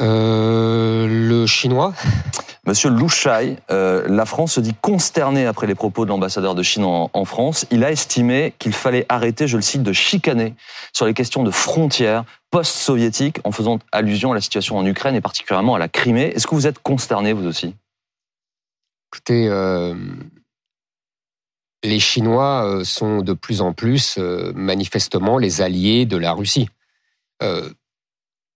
[0.00, 1.94] Euh, le chinois.
[2.66, 6.62] Monsieur Lou Shai, euh, la France se dit consternée après les propos de l'ambassadeur de
[6.62, 7.66] Chine en, en France.
[7.70, 10.54] Il a estimé qu'il fallait arrêter, je le cite, de chicaner
[10.92, 15.20] sur les questions de frontières post-soviétiques en faisant allusion à la situation en Ukraine et
[15.20, 16.32] particulièrement à la Crimée.
[16.34, 17.74] Est-ce que vous êtes consterné, vous aussi?
[19.12, 19.94] Écoutez, euh,
[21.84, 24.18] les Chinois euh, sont de plus en plus
[24.54, 26.68] manifestement les alliés de la Russie.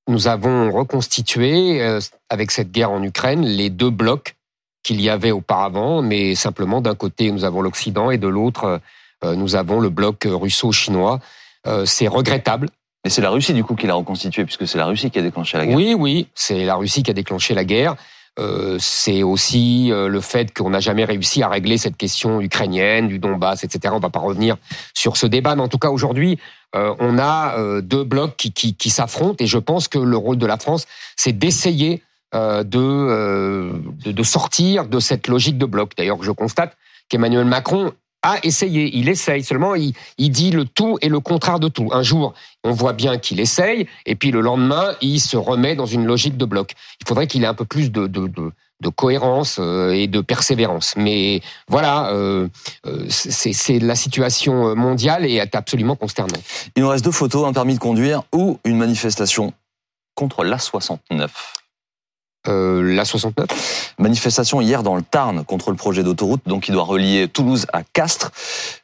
[0.08, 4.36] Nous avons reconstitué, euh, avec cette guerre en Ukraine, les deux blocs
[4.82, 8.80] qu'il y avait auparavant, mais simplement d'un côté, nous avons l'Occident et de l'autre,
[9.22, 11.20] euh, nous avons le bloc russo-chinois.
[11.66, 12.70] Euh, c'est regrettable.
[13.04, 15.22] Et c'est la Russie, du coup, qui l'a reconstitué, puisque c'est la Russie qui a
[15.22, 15.76] déclenché la guerre.
[15.76, 17.94] Oui, oui, c'est la Russie qui a déclenché la guerre.
[18.38, 23.08] Euh, c'est aussi euh, le fait qu'on n'a jamais réussi à régler cette question ukrainienne,
[23.08, 23.92] du Donbass, etc.
[23.96, 24.56] On va pas revenir
[24.94, 26.38] sur ce débat, mais en tout cas aujourd'hui,
[26.76, 30.38] euh, on a deux blocs qui, qui, qui s'affrontent, et je pense que le rôle
[30.38, 32.02] de la France, c'est d'essayer
[32.34, 35.92] de, de, de sortir de cette logique de bloc.
[35.96, 36.76] D'ailleurs, je constate
[37.08, 37.92] qu'Emmanuel Macron
[38.22, 41.88] a essayé, il essaye seulement, il, il, dit le tout et le contraire de tout.
[41.92, 45.86] Un jour, on voit bien qu'il essaye, et puis le lendemain, il se remet dans
[45.86, 46.72] une logique de bloc.
[47.00, 50.94] Il faudrait qu'il ait un peu plus de, de, de, cohérence euh, et de persévérance.
[50.96, 52.48] Mais voilà, euh,
[52.86, 56.42] euh c'est la situation mondiale et est absolument consternante.
[56.76, 59.52] Il nous reste deux photos, un permis de conduire ou une manifestation
[60.14, 61.28] contre l'A69
[62.48, 63.94] euh, la 69.
[63.98, 67.82] Manifestation hier dans le Tarn contre le projet d'autoroute, donc qui doit relier Toulouse à
[67.82, 68.32] Castres.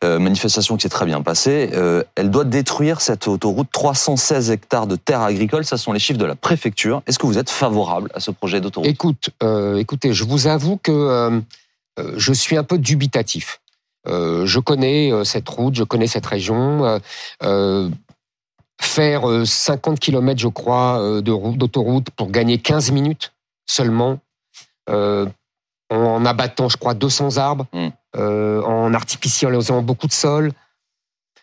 [0.02, 1.70] Euh, manifestation qui s'est très bien passée.
[1.72, 5.64] Euh, elle doit détruire cette autoroute 316 hectares de terres agricoles.
[5.64, 7.02] Ça sont les chiffres de la préfecture.
[7.06, 8.88] Est-ce que vous êtes favorable à ce projet d'autoroute?
[8.88, 11.40] Écoute, euh, écoutez, je vous avoue que euh,
[12.16, 13.60] je suis un peu dubitatif.
[14.06, 17.00] je connais cette route, je connais cette région.
[18.80, 23.33] faire 50 km, je crois, d'autoroute pour gagner 15 minutes
[23.66, 24.18] seulement,
[24.88, 25.26] euh,
[25.90, 27.88] en abattant, je crois, 200 arbres, mm.
[28.16, 30.52] euh, en artificialisant beaucoup de sol.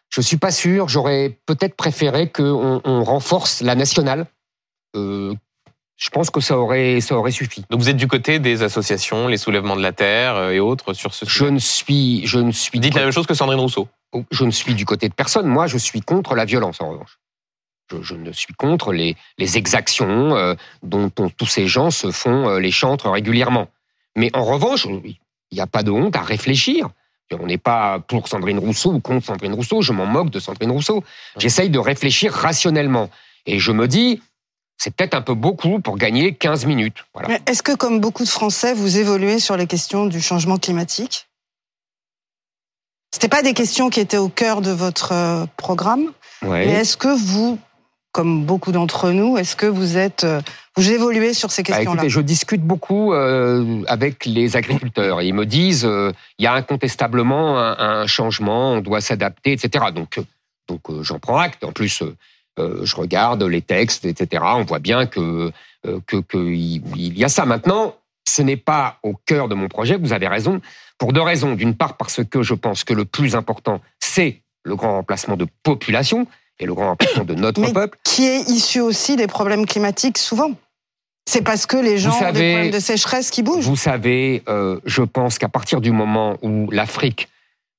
[0.09, 0.89] Je suis pas sûr.
[0.89, 4.25] J'aurais peut-être préféré qu'on on renforce la nationale.
[4.95, 5.33] Euh,
[5.95, 7.63] je pense que ça aurait, ça aurait suffi.
[7.69, 10.93] Donc vous êtes du côté des associations, les soulèvements de la terre euh, et autres
[10.93, 11.45] sur ce sujet.
[11.45, 12.79] Je ne suis, je ne suis.
[12.79, 13.87] Dites la même chose que Sandrine Rousseau.
[14.31, 15.47] Je ne suis du côté de personne.
[15.47, 17.19] Moi, je suis contre la violence en revanche.
[18.01, 22.71] Je, ne suis contre les, exactions euh, dont, tous ces gens se font euh, les
[22.71, 23.67] chantres régulièrement.
[24.15, 25.17] Mais en revanche, il
[25.53, 26.89] n'y a pas de honte à réfléchir.
[27.39, 29.81] On n'est pas pour Sandrine Rousseau ou contre Sandrine Rousseau.
[29.81, 31.03] Je m'en moque de Sandrine Rousseau.
[31.37, 33.09] J'essaye de réfléchir rationnellement.
[33.45, 34.21] Et je me dis,
[34.77, 37.05] c'est peut-être un peu beaucoup pour gagner 15 minutes.
[37.45, 41.27] Est-ce que, comme beaucoup de Français, vous évoluez sur les questions du changement climatique?
[43.13, 46.11] C'était pas des questions qui étaient au cœur de votre euh, programme.
[46.43, 47.59] Mais est-ce que vous
[48.11, 49.37] comme beaucoup d'entre nous.
[49.37, 50.41] Est-ce que vous êtes, euh,
[50.75, 52.07] vous évoluez sur ces bah, questions-là?
[52.07, 55.21] Je discute beaucoup euh, avec les agriculteurs.
[55.21, 59.85] Ils me disent, euh, il y a incontestablement un, changement, on doit s'adapter, etc.
[59.93, 60.19] Donc,
[60.67, 61.63] donc j'en prends acte.
[61.63, 62.03] En plus,
[62.57, 64.43] je regarde les textes, etc.
[64.55, 65.51] On voit bien que
[65.83, 67.45] que qu'il y a ça.
[67.45, 67.95] Maintenant,
[68.27, 69.97] ce n'est pas au cœur de mon projet.
[69.97, 70.61] Vous avez raison.
[70.97, 71.55] Pour deux raisons.
[71.55, 75.47] D'une part, parce que je pense que le plus important, c'est le grand remplacement de
[75.63, 76.27] population
[76.61, 77.97] et le grand important de notre peuple.
[78.03, 80.51] Qui est issu aussi des problèmes climatiques souvent?
[81.27, 83.65] C'est parce que les gens ont des problèmes de sécheresse qui bougent.
[83.65, 87.29] Vous savez, euh, je pense qu'à partir du moment où l'Afrique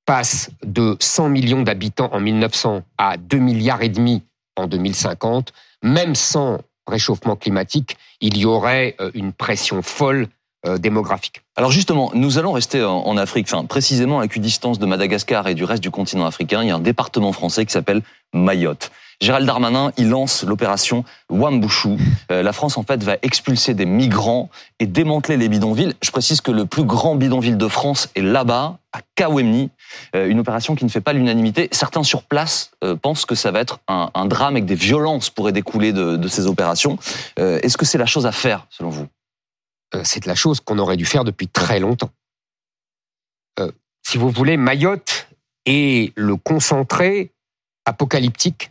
[0.05, 4.23] passe de 100 millions d'habitants en 1900 à 2 milliards et demi
[4.55, 10.27] en 2050, même sans réchauffement climatique, il y aurait euh, une pression folle
[10.65, 11.41] euh, démographique.
[11.57, 15.65] Alors justement, nous allons rester en, Afrique, enfin précisément à équidistance de Madagascar et du
[15.65, 16.61] reste du continent africain.
[16.63, 18.01] Il y a un département français qui s'appelle
[18.33, 18.89] Mayotte.
[19.19, 21.97] Gérald Darmanin, il lance l'opération Wambushu.
[22.31, 24.49] Euh, la France, en fait, va expulser des migrants
[24.79, 25.95] et démanteler les bidonvilles.
[26.01, 29.69] Je précise que le plus grand bidonville de France est là-bas, à Kawemni.
[30.15, 31.67] Euh, une opération qui ne fait pas l'unanimité.
[31.71, 32.71] Certains sur place
[33.01, 36.27] pensent que ça va être un, drame et que des violences pourraient découler de, de
[36.29, 36.97] ces opérations.
[37.37, 39.07] Est-ce que c'est la chose à faire, selon vous?
[39.07, 39.22] euh,
[40.03, 42.09] c'est la chose qu'on aurait dû faire depuis très longtemps.
[43.59, 45.27] Euh, si vous voulez, Mayotte
[45.65, 47.31] est le concentré
[47.85, 48.69] apocalyptique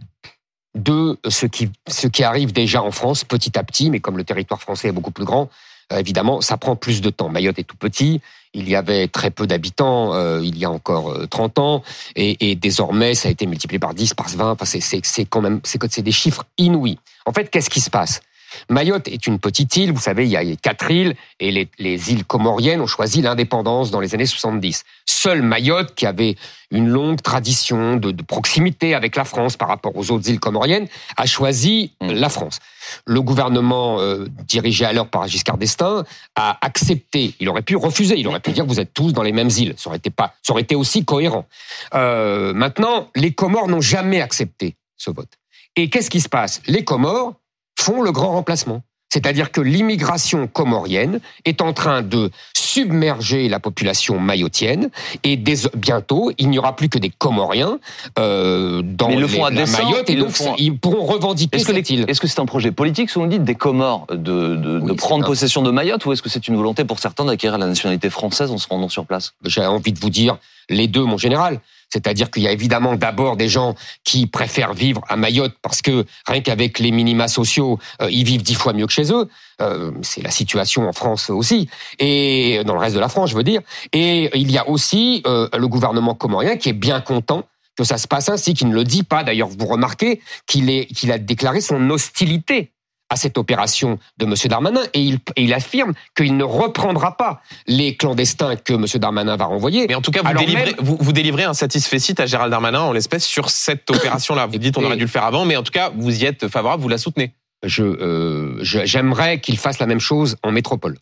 [0.75, 4.25] de ce qui, ce qui arrive déjà en France petit à petit, mais comme le
[4.25, 5.51] territoire français est beaucoup plus grand,
[5.93, 7.29] euh, évidemment, ça prend plus de temps.
[7.29, 8.21] Mayotte est tout petit,
[8.55, 11.83] il y avait très peu d'habitants il y a encore 30 ans,
[12.17, 16.01] et, désormais, ça a été multiplié par 10, par 20, enfin, c'est quand même, c'est
[16.01, 16.99] des chiffres inouïs.
[17.27, 18.21] En fait, qu'est-ce qui se passe?
[18.69, 22.25] Mayotte est une petite île, vous savez, il y a quatre îles, et les, îles
[22.25, 24.85] comoriennes ont choisi l'indépendance dans les années 70.
[25.07, 26.37] Seule Mayotte, qui avait
[26.71, 30.87] une longue tradition de, proximité avec la France par rapport aux autres îles comoriennes,
[31.17, 32.13] a choisi mm.
[32.13, 32.59] la France.
[33.07, 37.35] Le gouvernement euh, dirigé alors par Giscard d'Estaing a accepté.
[37.41, 38.19] Il aurait pu refuser.
[38.19, 39.75] Il aurait pu dire vous êtes tous dans les mêmes îles.
[39.77, 40.35] Ça aurait été pas.
[40.43, 41.47] Ça aurait été aussi cohérent.
[41.95, 45.31] Euh, maintenant, les Comores n'ont jamais accepté ce vote.
[45.77, 46.61] Et qu'est-ce qui se passe?
[46.67, 47.35] Les Comores
[47.83, 48.83] font le grand remplacement.
[49.13, 54.89] C'est-à-dire que l'immigration comorienne est en train de submerger la population mayotienne
[55.23, 57.79] et bientôt il n'y aura plus que des Comoriens
[58.19, 61.67] euh, dans ils le font à la Mayotte et donc font ils pourront revendiquer Est-ce
[61.67, 62.05] que cette les- île.
[62.09, 65.25] est-ce que c'est un projet politique, selon dites, des Comores, de, de, de Oui, prendre
[65.25, 68.09] un- possession de Mayotte, ou est-ce que c'est une volonté pour certains d'acquérir la nationalité
[68.09, 69.35] française en se rendant sur place?
[69.45, 70.39] J'ai envie de vous dire
[70.71, 71.61] les deux, mon général.
[71.93, 76.07] C'est-à-dire qu'il y a évidemment d'abord des gens qui préfèrent vivre à Mayotte parce que
[76.27, 79.29] rien qu'avec les minima sociaux, euh, ils vivent dix fois mieux que chez eux.
[79.61, 83.37] Euh, c'est la situation en France aussi et dans le reste de la France, je
[83.37, 83.61] veux dire.
[83.93, 87.45] Et il y a aussi euh, le gouvernement comorien qui est bien content
[87.77, 89.23] que ça se passe ainsi, qui ne le dit pas.
[89.23, 92.73] D'ailleurs, vous remarquez qu'il a déclaré son hostilité
[93.13, 94.35] à cette opération de M.
[94.47, 98.87] Darmanin et il, et il affirme qu'il ne reprendra pas les clandestins que M.
[98.95, 99.87] Darmanin va renvoyer.
[99.87, 102.81] Mais en tout cas, vous, délivrez, même- vous, vous délivrez un satisfait à Gérald Darmanin
[102.81, 104.47] en l'espèce sur cette opération-là.
[104.47, 106.49] Vous dites on aurait dû le faire avant, mais en tout cas, vous y êtes
[106.49, 107.33] favorable, vous la soutenez.
[107.65, 110.97] je, euh, j'aimerais qu'il fasse la même chose en métropole.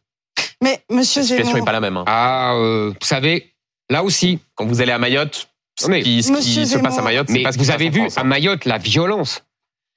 [0.62, 1.96] Mais Monsieur La situation n'est pas la même.
[1.96, 2.04] hein.
[2.06, 3.52] Ah, euh, vous savez,
[3.88, 7.02] là aussi, Quand vous allez à Mayotte, ce Mais- qui, ce qui se passe à
[7.02, 8.24] Mayotte, c'est mais pas ce qui vous se avez vu France, à hein.
[8.24, 9.42] Mayotte la violence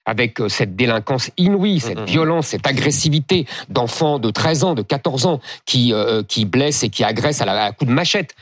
[0.05, 5.25] avec euh, cette délinquance inouïe, cette violence, cette agressivité d'enfants de 13 ans, de 14
[5.25, 8.35] ans qui euh, qui blessent et qui agressent à la à coups de machette.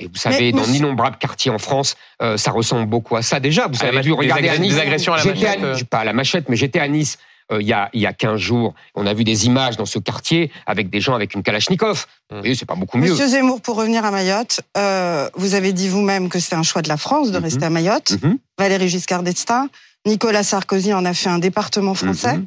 [0.00, 3.38] Et vous savez, Mais dans d'innombrables quartiers en France, euh, ça ressemble beaucoup à ça
[3.38, 3.68] déjà.
[3.68, 4.74] Vous À la avez vu, des regardez à Nice.
[4.74, 5.76] des agressions à la machette, euh.
[5.88, 7.16] pas à la machette, mais j'étais à Nice
[7.52, 8.74] euh, il y a il y a 15 jours.
[8.96, 12.06] On a vu des images dans ce quartier avec des gens avec une Kalachnikov.
[12.30, 13.10] Vous voyez, c'est pas beaucoup mieux.
[13.10, 16.82] Monsieur Zemmour, pour revenir à Mayotte, euh, vous avez dit vous-même que c'était un choix
[16.82, 17.44] de la France de Mhm.
[17.44, 18.12] rester à Mayotte.
[18.22, 18.38] Mhm.
[18.58, 19.68] Valéry Giscard d'Estaing,
[20.06, 22.36] Nicolas Sarkozy en a fait un département français.
[22.36, 22.46] Mhm.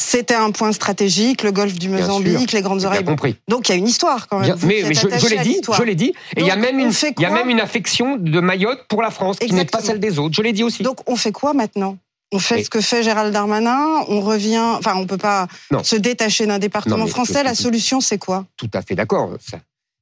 [0.00, 3.02] C'était un point stratégique, le golfe du Mozambique, les grandes oreilles.
[3.02, 3.36] bien compris.
[3.48, 4.54] Donc il y a une histoire quand même.
[4.54, 6.14] Bien, mais je, l'ai dit, je l'ai dit.
[6.36, 8.40] Et il y a même une, fait il y a quoi même une affection de
[8.40, 10.34] Mayotte pour la France qui n'est pas celle des autres.
[10.36, 10.82] Je l'ai dit aussi.
[10.82, 11.98] Donc on fait quoi maintenant?
[12.30, 15.82] On fait ce que fait Gérald Darmanin, on revient, enfin on peut pas Non.
[15.82, 17.42] se détacher d'un département Non, français.
[17.42, 18.44] La solution c'est quoi?
[18.56, 19.32] Tout à fait d'accord.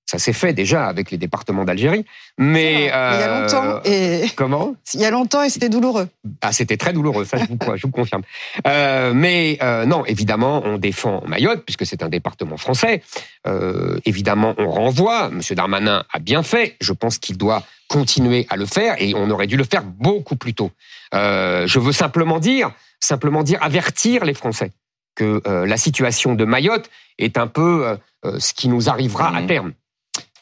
[0.07, 2.05] Ça, s'est fait déjà avec les départements d'Algérie.
[2.38, 4.75] Mais Il y a euh, longtemps et Comment?
[4.95, 6.09] Il y a longtemps et c'était douloureux.
[6.42, 8.23] Ah, c'était très douloureux, ça je vous, je vous confirme.
[8.66, 13.03] Euh, mais euh, non, évidemment, on défend Mayotte puisque c'est un département français.
[13.47, 15.31] Euh, évidemment, on renvoie.
[15.31, 16.77] Monsieur Darmanin a bien fait.
[16.81, 20.37] Je pense qu'il doit continuer à le faire et on aurait dû le faire beaucoup
[20.37, 20.71] plus tôt.
[21.14, 24.73] Euh, je veux simplement dire, simplement dire, avertir les Français
[25.16, 29.29] que euh, la situation de Mayotte est un peu euh, euh, ce qui nous arrivera
[29.35, 29.73] à Mhm.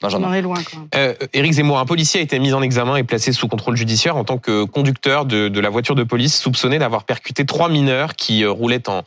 [0.02, 0.28] On Benjamin.
[0.28, 0.88] en est loin quand même.
[0.94, 4.16] Euh, Éric Zemmour, un policier a été mis en examen et placé sous contrôle judiciaire
[4.16, 8.14] en tant que conducteur de, de la voiture de police soupçonné d'avoir percuté trois mineurs
[8.14, 9.02] qui euh, roulaient en,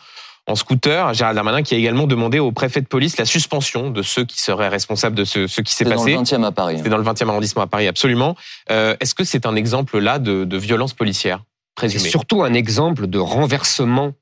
[0.47, 1.13] en scooter.
[1.13, 4.39] Gérald Darmanin qui a également demandé au préfet de police la suspension de ceux qui
[4.39, 6.13] seraient responsables de ce, ce qui s'est C'est dans passé.
[6.13, 6.79] le 20e à Paris.
[6.81, 8.35] C'est dans le 20e arrondissement à Paris, absolument.
[8.71, 12.53] Euh, Est-ce que c'est un exemple là de, de violence policière C'est présumée surtout un
[12.53, 14.13] exemple de renversement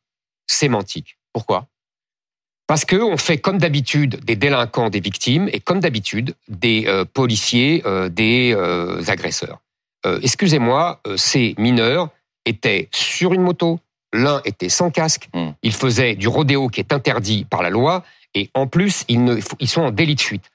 [0.47, 1.17] sémantique.
[1.31, 1.67] Pourquoi?
[2.67, 7.05] Parce que on fait comme d'habitude des délinquants des victimes et comme d'habitude des euh,
[7.05, 9.59] policiers euh, des euh, agresseurs.
[10.05, 12.09] Euh, Excusez-moi, euh, ces mineurs
[12.45, 13.79] étaient sur une moto,
[14.13, 15.51] l'un était sans casque, Hmm.
[15.63, 19.37] ils faisaient du rodéo qui est interdit par la loi et en plus ils, ne,
[19.59, 20.45] ils sont en délit de fuite.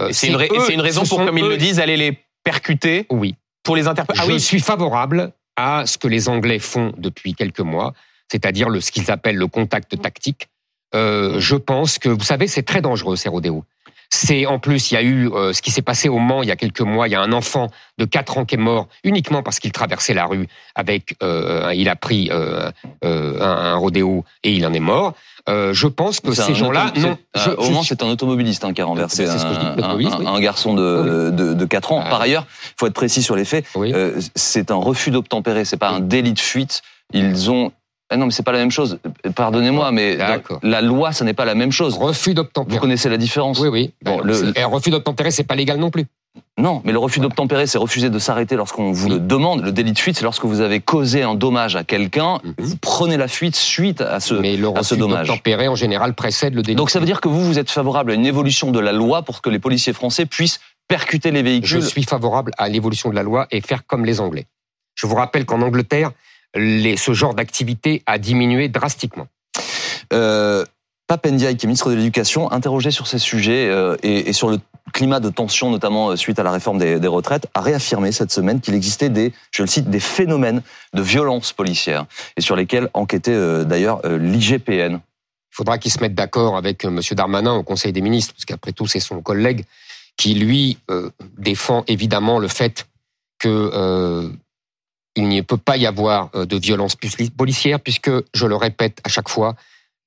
[0.00, 3.86] Euh, C'est une, raison pour, comme ils le disent, aller les percuter Oui, pour les
[3.86, 4.18] interpeller.
[4.22, 7.94] Ah je oui, suis favorable à ce que les Anglais font depuis quelques mois,
[8.30, 10.48] c'est-à-dire ce qu'ils appellent le contact tactique.
[10.94, 13.64] Euh, je pense que, vous savez, c'est très dangereux ces rodéos.
[14.10, 16.48] C'est en plus, il y a eu euh, ce qui s'est passé au Mans il
[16.48, 17.08] y a quelques mois.
[17.08, 20.14] Il y a un enfant de 4 ans qui est mort uniquement parce qu'il traversait
[20.14, 22.70] la rue avec, euh, il a pris euh,
[23.02, 25.14] un, un rodéo et il en est mort.
[25.48, 27.18] Je pense que ces gens-là, non.
[27.34, 30.20] je- au je Mans, c'est un automobiliste hein, qui a renversé dis, un, l'automobiliste, un-
[30.20, 30.26] oui.
[30.28, 32.02] un garçon de, de, de 4 ans.
[32.04, 32.10] Ah.
[32.10, 33.64] Par ailleurs, il faut être précis sur les faits.
[33.74, 33.92] Oui.
[34.36, 36.82] C'est un refus d'obtempérer, c'est pas un délit de fuite.
[37.12, 37.72] Ils ont.
[38.10, 38.98] Ah non, mais c'est pas la même chose.
[39.34, 40.60] Pardonnez-moi, mais D'accord.
[40.62, 41.96] la loi, ça n'est pas la même chose.
[41.96, 42.78] refus Vous d'obtempérer.
[42.80, 43.94] connaissez la différence Oui, oui.
[44.02, 46.04] Bon, Ben, le- c'est- et un refus d'obtempérer, c'est pas légal non plus.
[46.58, 49.12] Non, mais le refus d'obtempérer, c'est refuser de s'arrêter lorsqu'on vous Oui.
[49.12, 49.62] le demande.
[49.64, 52.54] Le délit de fuite, c'est lorsque vous avez causé un dommage à quelqu'un, Mhm.
[52.58, 54.34] vous prenez la fuite suite à ce.
[54.34, 55.28] Mais le à ce refus dommage.
[55.28, 56.76] d'obtempérer, en général, précède le délit.
[56.76, 59.22] Donc ça veut dire que vous, vous êtes favorable à une évolution de la loi
[59.22, 61.82] pour que les policiers français puissent percuter les Je véhicules.
[61.84, 64.46] suis favorable à l'évolution de la loi et faire comme les Anglais.
[64.96, 66.10] Je vous rappelle qu'en Angleterre,
[66.54, 69.26] les, ce genre d'activité a diminué drastiquement.
[70.12, 70.64] Euh,
[71.06, 74.48] Pape Ndiaye, qui est ministre de l'Éducation, interrogé sur ces sujets euh, et, et sur
[74.48, 74.58] le
[74.92, 78.30] climat de tension, notamment euh, suite à la réforme des, des retraites, a réaffirmé cette
[78.30, 80.62] semaine qu'il existait des, je le cite, des phénomènes
[80.94, 84.94] de violence policière et sur lesquels enquêtait euh, d'ailleurs l'IGPN.
[84.94, 87.00] Il faudra qu'il se mette d'accord avec M.
[87.12, 89.64] Darmanin au Conseil des ministres, parce qu'après tout, c'est son collègue
[90.16, 90.78] qui, lui,
[91.38, 92.88] défend évidemment le fait
[93.38, 94.32] que
[95.16, 96.96] il ne peut pas y avoir euh, de violence
[97.36, 99.54] policière, puisque, je le répète à chaque fois,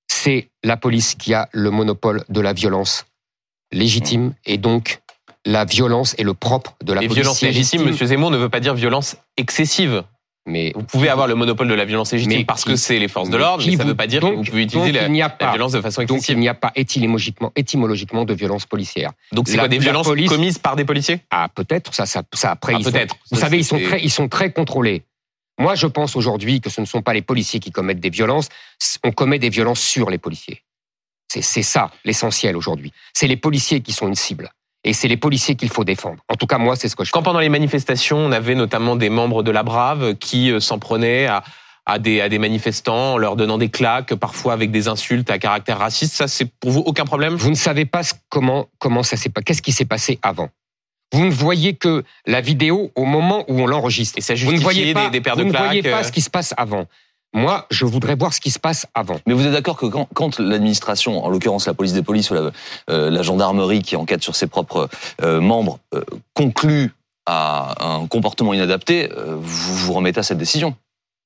[0.08, 3.06] c'est la police qui a le monopole de la violence
[3.72, 5.02] légitime et donc
[5.46, 7.22] la violence est le propre de la Et police.
[7.24, 10.04] violence légitime, Monsieur Zemmour, ne veut pas dire violence excessive.
[10.48, 13.10] Mais Vous pouvez avoir le monopole de la violence légitime Mais parce que c'est les
[13.10, 15.02] forces de l'ordre, mais ça ne veut pas dire donc- que vous pouvez utiliser donc
[15.02, 16.38] la, il pas- violence de façon donc excessive.
[16.38, 19.12] il n'y a pas étymologiquement, étymologiquement de violence policière.
[19.34, 21.20] Donc c'est quoi des violences police- commises par des policiers?
[21.32, 22.74] Ah, peut-être, ça, ça, ça après.
[22.76, 23.16] Ah, peut-être.
[23.30, 25.04] Vous Ça, savez, ils sont très, ils sont très contrôlés.
[25.60, 28.48] Moi, je pense aujourd'hui que ce ne sont pas les policiers qui commettent des violences,
[29.04, 30.62] on commet des violences sur les policiers.
[31.30, 32.94] C'est ça l'essentiel aujourd'hui.
[33.14, 34.50] C'est les policiers qui sont une cible.
[34.84, 36.18] Et c'est les policiers qu'il faut défendre.
[36.30, 38.96] En tout cas, moi, c'est ce que je Quand pendant les manifestations, on avait notamment
[38.96, 41.44] des membres de la Brave qui euh, s'en prenaient à,
[41.86, 45.40] à, des, à des manifestants en leur donnant des claques, parfois avec des insultes à
[45.40, 47.36] caractère raciste, ça c'est pour vous aucun problème?
[47.36, 50.50] Vous ne savez pas comment, comment ça s'est pas, qu'est-ce qui s'est passé avant?
[51.14, 54.18] Vous ne voyez que la vidéo au moment où on l'enregistre.
[54.18, 55.94] Et ça Vous ne voyez justifiait pas, des, des paires vous de ne voyez claques
[55.94, 56.86] pas euh, ce qui se passe avant.
[57.34, 59.20] Moi, je voudrais voir ce qui se passe avant.
[59.28, 62.34] Mais vous êtes d'accord que quand, quand l'administration, en l'occurrence la police des polices ou
[62.34, 62.52] la,
[62.90, 64.90] euh, la gendarmerie qui enquête sur ses propres
[65.22, 66.94] euh, membres, euh, conclut
[67.26, 70.76] à un comportement inadapté, vous vous remettez à cette décision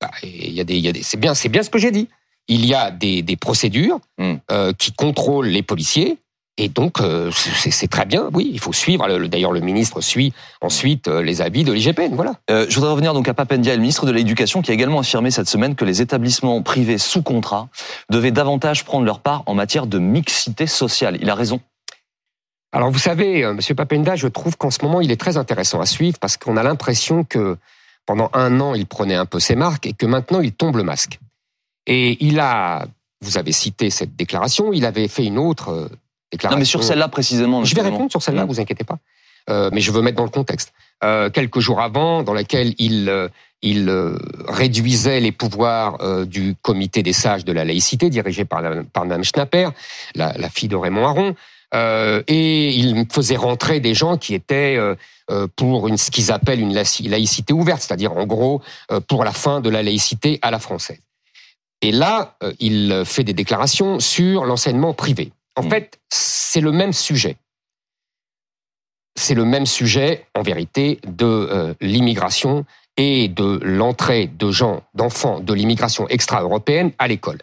[0.02, 2.10] Bah, y a des, y a des, c'est bien, bien ce que j'ai dit.
[2.48, 4.38] Il y a des, des procédures Hmm.
[4.78, 6.18] qui contrôlent les policiers.
[6.58, 9.08] Et donc, euh, c'est très bien, oui, il faut suivre.
[9.08, 12.36] Le- le- D'ailleurs, le ministre suit ensuite euh, les avis de l'IGPN, voilà.
[12.52, 15.32] Euh, je voudrais revenir donc à Papendia, le ministre de l'Éducation, qui a également affirmé
[15.32, 17.70] cette semaine que les établissements privés sous contrat
[18.10, 21.18] devaient davantage prendre leur part en matière de mixité sociale.
[21.22, 21.62] Il a raison.
[22.74, 25.86] Alors, vous savez, Monsieur Papenda, je trouve qu'en ce moment, il est très intéressant à
[25.86, 27.58] suivre parce qu'on a l'impression que
[28.06, 30.84] pendant un an, il prenait un peu ses marques et que maintenant, il tombe le
[30.84, 31.20] masque.
[31.88, 32.86] Et il a,
[33.22, 35.90] vous avez cité cette déclaration, il avait fait une autre
[36.32, 36.56] déclaration.
[36.56, 37.64] Non, mais sur celle-là précisément.
[37.64, 38.48] Je vais répondre sur celle-là, Mm.
[38.48, 38.98] vous inquiétez pas.
[39.50, 40.72] Euh, mais je veux mettre dans le contexte.
[41.04, 43.28] Euh, quelques jours avant, dans laquelle il, euh,
[43.64, 43.92] il
[44.48, 49.24] réduisait les pouvoirs du comité des sages de la laïcité, dirigé par, la, par Mme
[49.24, 49.70] Schnapper,
[50.16, 51.36] la, la fille de Raymond Aron,
[52.28, 54.78] et il faisait rentrer des gens qui étaient
[55.56, 58.62] pour une, ce qu'ils appellent une laïci- laïcité ouverte, c'est-à-dire en gros
[59.08, 61.00] pour la fin de la laïcité à la française.
[61.82, 65.32] Et là, il fait des déclarations sur l'enseignement privé.
[65.56, 65.70] En Mm.
[65.70, 67.38] fait, c'est le même sujet.
[69.16, 72.66] C'est le même sujet, en vérité, de euh, l'immigration
[72.98, 77.40] et de l'entrée de gens, d'enfants de l'immigration extra-européenne à l'école,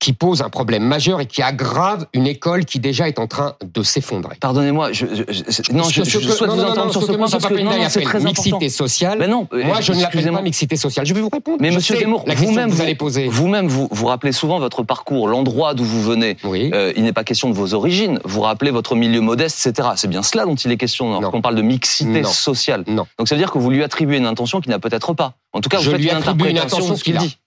[0.00, 3.54] qui pose un problème majeur et qui aggrave une école qui déjà est en train
[3.74, 4.36] de s'effondrer.
[4.40, 7.54] Pardonnez-moi, je, je- je- non, je, je souhaite vous entendre sur ce point parce que
[7.60, 9.18] non, c'est très mixité sociale.
[9.18, 11.04] Mais non, Moi, je ne l'appelle pas mixité sociale.
[11.04, 11.58] Je vais vous répondre.
[11.60, 13.26] Mais Monsieur Zemmour, vous-même, vous allez poser.
[13.28, 16.36] vous-même, vous, vous rappelez souvent votre parcours, l'endroit d'où vous venez.
[16.44, 16.70] Oui.
[16.74, 18.20] Euh, il n'est pas question de vos origines.
[18.24, 19.88] Vous rappelez votre milieu modeste, etc.
[19.96, 21.20] C'est bien cela dont il est question Non.
[21.20, 22.84] lorsqu'on parle de mixité sociale.
[22.86, 23.06] Non.
[23.18, 25.34] Donc ça veut dire que vous lui attribuez une intention qui n'a peut-être pas.
[25.52, 27.18] En tout cas, vous Je faites lui une attribue une interprétation intention de ce qu'il
[27.18, 27.38] qu'il dit.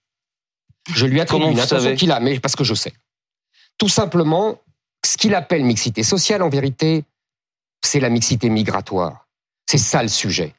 [0.94, 2.94] Je lui attribue Comment une vous attention savez qu'il a, mais parce que je sais.
[3.78, 4.60] Tout simplement,
[5.06, 7.04] ce qu'il appelle mixité sociale, en vérité,
[7.84, 9.28] c'est la mixité migratoire.
[9.70, 10.54] C'est ça le sujet.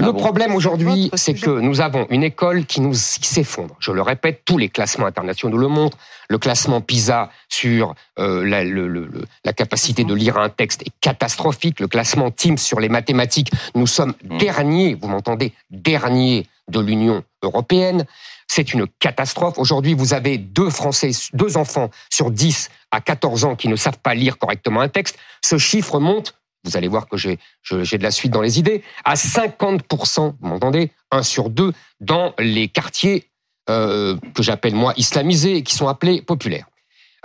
[0.00, 3.74] Ah le bon problème aujourd'hui, c'est que nous avons une école qui nous s'effondre.
[3.80, 5.98] Je le répète, tous les classements internationaux le montrent.
[6.28, 10.82] Le classement PISA sur euh, la, le- le- le- la capacité de lire un texte
[10.82, 11.80] est catastrophique.
[11.80, 14.38] Le classement TIMSS sur les mathématiques, nous sommes Mm.
[14.38, 18.04] derniers, vous m'entendez, derniers de l'Union européenne.
[18.48, 19.58] C'est une catastrophe.
[19.58, 23.98] Aujourd'hui, vous avez deux Français, deux enfants sur 10 à 14 ans qui ne savent
[23.98, 25.18] pas lire correctement un texte.
[25.44, 26.34] Ce chiffre monte,
[26.64, 27.38] vous allez voir que j'ai
[27.70, 32.68] de la suite dans les idées, à 50%, vous m'entendez, un sur deux, dans les
[32.68, 33.30] quartiers
[33.70, 36.66] euh, que j'appelle moi islamisés, et qui sont appelés populaires.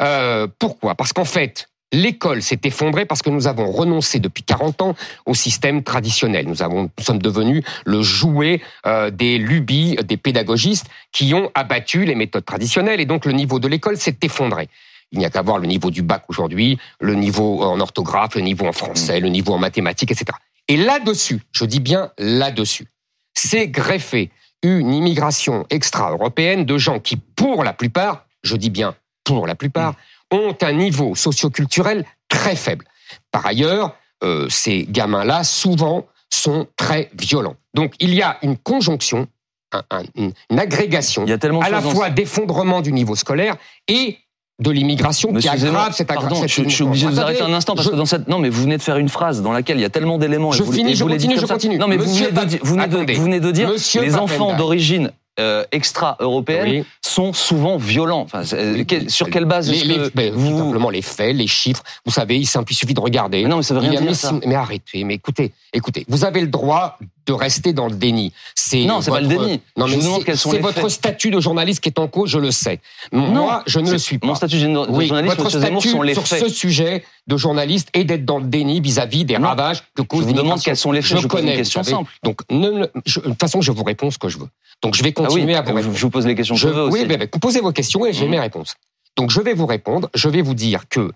[0.01, 0.95] Euh, pourquoi?
[0.95, 5.33] Parce qu'en fait, l'école s'est effondrée parce que nous avons renoncé depuis 40 ans au
[5.33, 6.47] système traditionnel.
[6.47, 12.03] Nous, avons, nous sommes devenus le jouet euh, des lubies des pédagogistes qui ont abattu
[12.03, 14.67] les méthodes traditionnelles et donc le niveau de l'école s'est effondré.
[15.11, 18.41] Il n'y a qu'à voir le niveau du bac aujourd'hui, le niveau en orthographe, le
[18.41, 20.35] niveau en français, le niveau en mathématiques, etc.
[20.67, 22.87] Et là-dessus, je dis bien là-dessus,
[23.35, 24.31] c'est greffé
[24.63, 29.95] une immigration extra-européenne de gens qui, pour la plupart, je dis bien pour la plupart,
[30.33, 32.85] ont un niveau socioculturel très faible.
[33.31, 37.55] Par ailleurs, euh, ces gamins-là, souvent, sont très violents.
[37.73, 39.27] Donc, il y a une conjonction,
[39.71, 40.03] un- un-
[40.49, 43.55] une, agrégation, Il y a tellement de à la fois d'effondrement du niveau scolaire
[43.87, 44.17] et
[44.59, 46.47] de l'immigration qui aggrave cette aggravation.
[46.47, 48.49] je, je suis obligé de vous arrêter un instant parce que dans cette non mais
[48.49, 50.53] vous venez de faire une phrase dans laquelle il y a tellement d'éléments.
[50.53, 51.53] et Je vous- finis, et je vous continue, je ça.
[51.55, 51.77] continue.
[51.79, 53.13] Non mais vous venez, de, di- vous, venez de, attendez.
[53.15, 56.85] vous venez de dire Monsieur les enfants d'origine euh, extra-européenne Oui.
[57.01, 58.21] sont souvent violents.
[58.21, 61.01] Enfin, euh, quel- sur quelle base les, est-ce les- que ben, tout vous simplement les
[61.01, 61.83] faits, les chiffres.
[62.05, 63.43] Vous savez, il simple- il suffit de regarder.
[63.43, 64.31] Mais non mais ça veut rien dire ça.
[64.45, 68.33] Mais arrêtez, mais écoutez, écoutez, vous avez le droit de rester dans le déni.
[68.55, 69.61] C'est Non, c'est pas le déni.
[69.77, 69.99] Non, mais
[70.35, 70.89] c'est- votre faits.
[70.89, 72.79] statut de journaliste qui est en cause, je le sais.
[73.11, 74.27] Moi, je ne le suis pas.
[74.27, 76.43] Mon statut de Oui, journaliste, votre statut sont les sur faits.
[76.43, 79.47] ce sujet de journaliste est d'être dans le déni vis-à-vis des Non.
[79.47, 81.11] ravages que cause Je vous demande quels sont les faits.
[81.11, 82.11] Je Je vous pose une connais, question simple.
[82.23, 84.49] Donc, ne je- de toute façon, je vous réponds ce que je veux.
[84.81, 85.95] Donc, je vais Ah oui, continuer à vous répondre.
[85.95, 87.07] je vous pose les questions que Je- veux oui, aussi.
[87.17, 88.31] mais posez vos questions et j'ai Mhm.
[88.31, 88.75] mes réponses.
[89.15, 90.09] Donc, je vais vous répondre.
[90.13, 91.11] Je vais vous dire que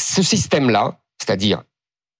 [0.00, 1.62] ce système-là, c'est-à-dire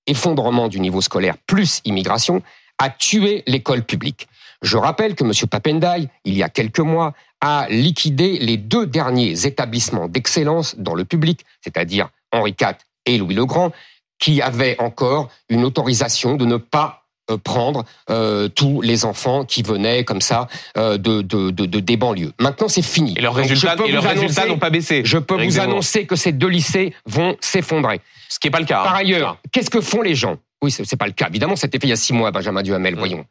[0.06, 2.42] effondrement du niveau scolaire plus immigration,
[2.78, 4.28] a tué l'école publique.
[4.62, 5.32] Je rappelle que M.
[5.50, 11.04] Papendai, il y a quelques mois, a liquidé les deux derniers établissements d'excellence dans le
[11.04, 12.68] public, c'est-à-dire Henri IV
[13.06, 13.72] et Louis le Grand,
[14.18, 19.62] qui avaient encore une autorisation de ne pas euh, prendre euh, tous les enfants qui
[19.62, 20.46] venaient comme ça
[20.78, 22.32] euh, de, de, de, de- des banlieues.
[22.38, 23.14] Maintenant, c'est fini.
[23.16, 25.02] Et leurs résultats, et leurs n'ont pas baissé.
[25.04, 28.00] Je peux vous annoncer que ces deux lycées vont s'effondrer.
[28.28, 28.80] Ce qui n'est pas le cas.
[28.80, 28.84] hein.
[28.84, 30.36] Par ailleurs, qu'est-ce que font les gens?
[30.64, 31.28] Oui, c'est pas le cas.
[31.28, 32.98] Évidemment, c'était fait il y a six mois, Benjamin Duhamel, Mm.
[32.98, 33.24] voyons.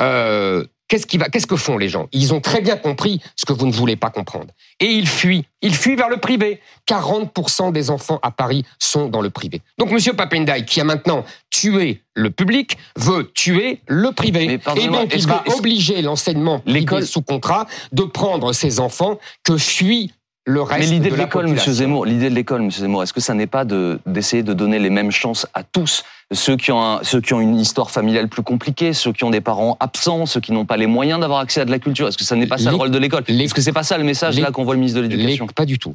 [0.00, 2.08] Euh, Qu'est-ce qui va Qu'est-ce que font les gens?
[2.12, 4.52] Ils ont très bien compris ce que vous ne voulez pas comprendre.
[4.80, 5.46] Et ils fuient.
[5.62, 6.60] Ils fuient vers le privé.
[6.86, 9.62] 40% des enfants à Paris sont dans le privé.
[9.78, 14.44] Donc, Monsieur Papendai, qui a maintenant tué le public, veut tuer le privé.
[14.76, 19.18] Et donc, il va que- obliger l'enseignement privé L'école- sous contrat de prendre ses enfants
[19.42, 20.12] que fuit
[20.46, 21.48] le reste Mais l'idée de, l'école.
[21.48, 24.52] Monsieur Zemmour, l'idée de l'école, Monsieur Zemmour, est-ce que ça n'est pas de d'essayer de
[24.52, 27.90] donner les mêmes chances à tous, ceux qui ont un- ceux qui ont une histoire
[27.90, 31.20] familiale plus compliquée, ceux qui ont des parents absents, ceux qui n'ont pas les moyens
[31.20, 32.98] d'avoir accès à de la culture Est-ce que ça n'est pas ça le rôle de
[32.98, 33.24] l'école?
[33.26, 35.46] Est-ce que c'est pas ça le message là qu'on voit le ministre de l'Éducation?
[35.46, 35.94] Pas du tout.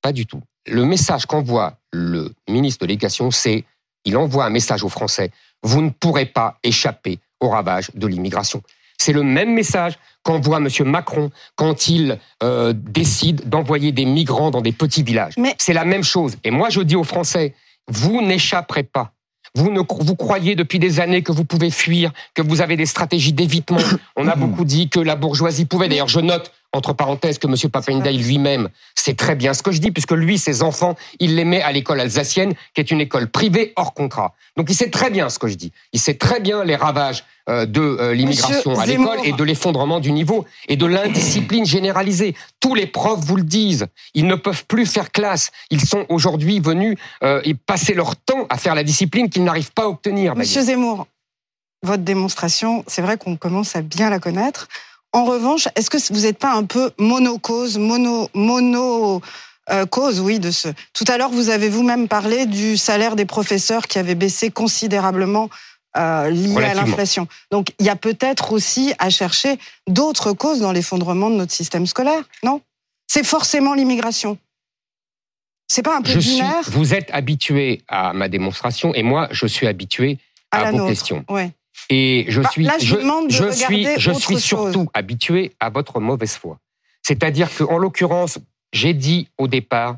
[0.00, 0.40] Pas du tout.
[0.66, 3.64] Le message qu'envoie le ministre de l'Éducation, c'est
[4.04, 5.30] il envoie un message aux Français.
[5.62, 8.62] Vous ne pourrez pas échapper au ravage de l'immigration.
[9.02, 10.68] C'est le même message qu'envoie M.
[10.84, 15.34] Macron quand il euh, décide d'envoyer des migrants dans des petits villages.
[15.38, 16.36] Mais- C'est la même chose.
[16.44, 17.52] Et moi, je dis aux Français,
[17.88, 19.10] vous n'échapperez pas.
[19.56, 22.86] Vous, ne, vous croyez depuis des années que vous pouvez fuir, que vous avez des
[22.86, 23.80] stratégies d'évitement.
[24.14, 25.88] On a beaucoup dit que la bourgeoisie pouvait.
[25.88, 27.70] D'ailleurs, je note, entre parenthèses, que M.
[27.70, 31.44] Papendai lui-même sait très bien ce que je dis, puisque lui, ses enfants, il les
[31.44, 34.34] met à l'école alsacienne, qui est une école privée hors contrat.
[34.56, 35.72] Donc il sait très bien ce que je dis.
[35.92, 39.98] Il sait très bien les ravages euh, de euh, l'immigration à l'école et de l'effondrement
[39.98, 42.34] du niveau et de l'indiscipline généralisée.
[42.60, 43.86] Tous les profs vous le disent.
[44.14, 45.50] Ils ne peuvent plus faire classe.
[45.70, 49.72] Ils sont aujourd'hui venus euh, et passer leur temps à faire la discipline qu'ils n'arrivent
[49.72, 50.36] pas à obtenir.
[50.36, 51.06] Monsieur Zemmour,
[51.82, 54.68] votre démonstration, c'est vrai qu'on commence à bien la connaître.
[55.12, 59.20] En revanche, est-ce que vous n'êtes pas un peu monocause, mono, mono
[59.70, 60.68] euh, cause, oui, de ce.
[60.92, 65.50] Tout à l'heure, vous avez vous-même parlé du salaire des professeurs qui avait baissé considérablement
[65.96, 67.28] euh, lié à l'inflation.
[67.50, 71.86] Donc, il y a peut-être aussi à chercher d'autres causes dans l'effondrement de notre système
[71.86, 72.60] scolaire, non?
[73.06, 74.38] C'est forcément l'immigration.
[75.68, 79.46] C'est pas un peu Je suis, vous êtes habitué à ma démonstration et moi, je
[79.46, 80.18] suis habitué
[80.50, 80.90] à à la vos nôtre.
[80.90, 81.24] questions.
[81.28, 81.50] Ouais.
[81.90, 82.96] Et je Bah, suis, là, je
[83.50, 84.42] suis, je suis chose.
[84.42, 86.58] surtout habitué à votre mauvaise foi.
[87.02, 88.38] C'est-à-dire que, en l'occurrence,
[88.72, 89.96] j'ai dit au départ,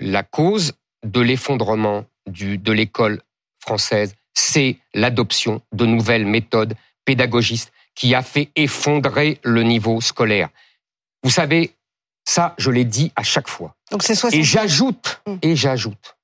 [0.00, 0.72] la cause
[1.04, 3.22] de l'effondrement de l'école
[3.60, 10.48] française, c'est l'adoption de nouvelles méthodes pédagogistes qui a fait effondrer le niveau scolaire.
[11.22, 11.74] Vous savez,
[12.24, 13.74] ça, je l'ai dit à chaque fois.
[13.90, 14.38] Donc, c'est 60.
[14.38, 15.34] Et j'ajoute, Mm.
[15.42, 16.16] et j'ajoute,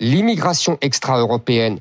[0.00, 1.80] l'immigration extra-européenne,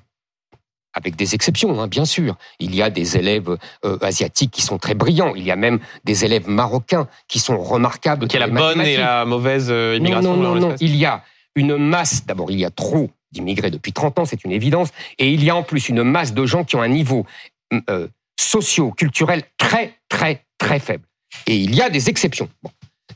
[0.95, 2.35] avec des exceptions, hein, bien sûr.
[2.59, 5.35] Il y a des élèves euh, asiatiques qui sont très brillants.
[5.35, 8.21] Il y a même des élèves marocains qui sont remarquables.
[8.21, 10.75] Donc il y a la bonne et la mauvaise euh, immigration non, non, non.
[10.79, 11.23] Il y a
[11.55, 12.25] une masse.
[12.25, 14.89] D'abord, il y a trop d'immigrés depuis 30 ans, c'est une évidence.
[15.19, 17.25] Et il y a en plus une masse de gens qui ont un niveau
[17.89, 18.07] euh,
[18.39, 21.03] socio-culturel très, très, très faible.
[21.45, 22.49] Et il y a des exceptions.
[22.63, 22.71] Bon.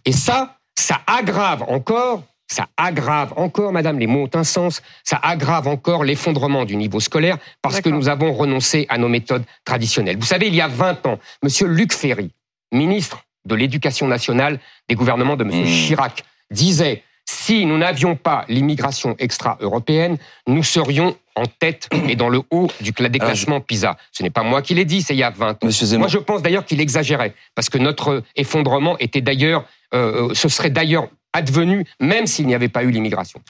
[0.05, 5.19] Et ça, ça aggrave encore, ça aggrave encore, madame, les mots ont un sens, ça
[5.21, 10.17] aggrave encore l'effondrement du niveau scolaire parce que nous avons renoncé à nos méthodes traditionnelles.
[10.17, 12.31] Vous savez, il y a 20 ans, monsieur Luc Ferry,
[12.71, 15.87] ministre de l'Éducation nationale des gouvernements de monsieur Mmh.
[15.87, 22.41] Chirac, disait si nous n'avions pas l'immigration extra-européenne, nous serions en tête et dans le
[22.51, 23.97] haut du cla- des Ah, PISA.
[24.11, 25.69] Ce n'est pas moi qui l'ai dit, c'est il y a 20 ans.
[25.99, 30.49] Moi, je pense d'ailleurs qu'il exagérait, parce que notre effondrement était d'ailleurs, euh, euh, ce
[30.49, 33.41] serait d'ailleurs advenu même s'il n'y avait pas eu l'immigration.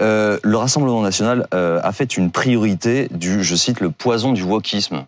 [0.00, 4.42] euh, le Rassemblement national euh, a fait une priorité du, je cite, le poison du
[4.42, 5.06] wokisme.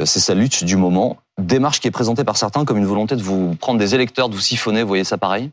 [0.00, 1.18] Euh, C'est sa lutte du moment.
[1.38, 4.34] Démarche qui est présentée par certains comme une volonté de vous prendre des électeurs, de
[4.34, 4.82] vous siphonner.
[4.82, 5.50] Vous voyez ça pareil?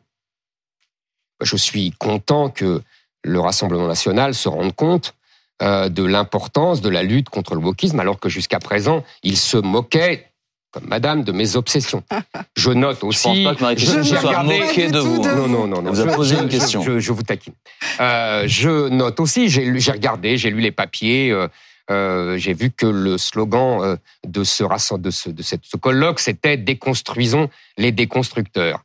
[1.41, 2.81] Je suis content que
[3.23, 5.15] le Rassemblement national se rende compte
[5.61, 10.28] de l'importance de la lutte contre le wokisme, alors que jusqu'à présent, il se moquait,
[10.71, 12.03] comme madame, de mes obsessions.
[12.57, 13.27] Je note aussi...
[13.35, 15.19] Je pense pas que Marie-Christine soit regardé- moquée de vous.
[15.21, 15.91] de Non, non, non, non.
[15.91, 16.81] vous a Je- posé une question.
[16.83, 17.53] Je, je vous taquine.
[17.99, 21.31] Euh, je note aussi, j'ai lu- j'ai regardé, j'ai lu les papiers.
[21.31, 21.47] euh,
[21.91, 23.95] euh, j'ai vu que le slogan euh,
[24.27, 24.63] de ce,
[24.97, 28.81] de ce, de cette, ce colloque, c'était déconstruisons les déconstructeurs.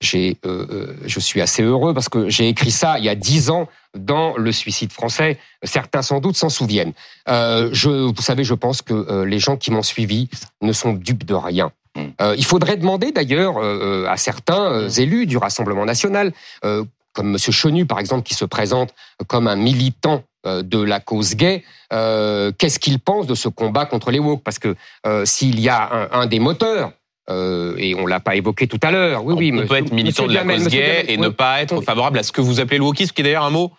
[0.00, 3.16] J'ai, euh, euh, je suis assez heureux parce que j'ai écrit ça il y a
[3.16, 5.38] dix ans dans le suicide français.
[5.62, 6.92] Certains sans doute s'en souviennent.
[7.28, 10.28] Euh, je, vous savez, je pense que euh, les gens qui m'ont suivi
[10.62, 11.72] ne sont dupes de rien.
[11.96, 12.34] Mm.
[12.36, 16.32] Il faudrait demander d'ailleurs à certains euh, élus du Rassemblement national,
[16.62, 18.94] comme Monsieur Chenu par exemple, qui se présente
[19.26, 24.20] comme un militant de la cause gay, qu'est-ce qu'il pense de ce combat contre les
[24.20, 24.42] woke?
[24.44, 24.76] Parce que
[25.24, 26.92] s'il y a un, un des moteurs,
[27.30, 29.92] euh, et on l'a pas évoqué tout à l'heure, oui, oui, on monsieur- peut être
[29.92, 31.18] militant de la Duhamel, cause gay et oui.
[31.18, 33.50] ne pas être favorable à ce que vous appelez le wokisme, qui est d'ailleurs un
[33.50, 33.72] mot,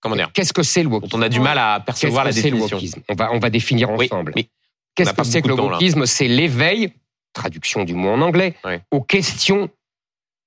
[0.00, 2.34] comment dire, Qu'est-ce que c'est le wokisme on a du mal à percevoir la le
[2.34, 2.76] définition.
[2.76, 4.34] wokisme on va, on va définir ensemble.
[4.94, 6.92] Qu'est-ce que c'est que le wokisme C'est l'éveil,
[7.32, 8.54] traduction du mot en anglais,
[8.90, 9.68] aux questions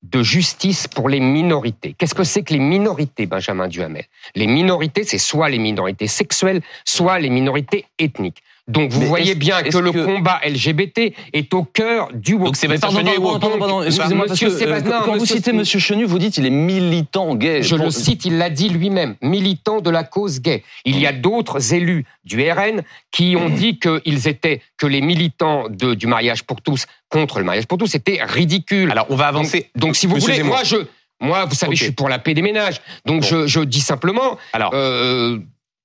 [0.02, 1.94] de justice pour les minorités.
[1.98, 4.06] Qu'est-ce que c'est que les minorités, Benjamin Duhamel?
[4.34, 8.42] Les minorités, c'est soit les minorités sexuelles, soit les minorités ethniques.
[8.70, 12.38] Donc vous Mais voyez bien que le que- combat LGBT est au cœur du.
[12.38, 13.42] Donc Sébastien Pardon, Chenu est pardon, woke.
[13.42, 16.38] pardon, pardon, excusez-moi, parce que Monsieur euh, Sébastien, quand vous citez Monsieur Chenu, vous dites
[16.38, 17.64] il est militant gay.
[17.64, 20.64] Je Pour- le cite, il l'a dit lui-même, militant de la cause gay.
[20.86, 25.66] Il y a d'autres élus du RN qui ont dit qu'ils étaient, que les militants
[25.70, 28.92] de- du mariage pour tous contre le mariage pour tous, c'était ridicule.
[28.92, 29.72] Alors on va avancer.
[29.76, 30.78] donc, si vous Monsieur voulez, moi je,
[31.20, 32.82] moi, vous savez, je suis pour la paix des ménages.
[33.06, 33.28] Donc Bon.
[33.28, 35.40] je, je dis simplement, Alors euh,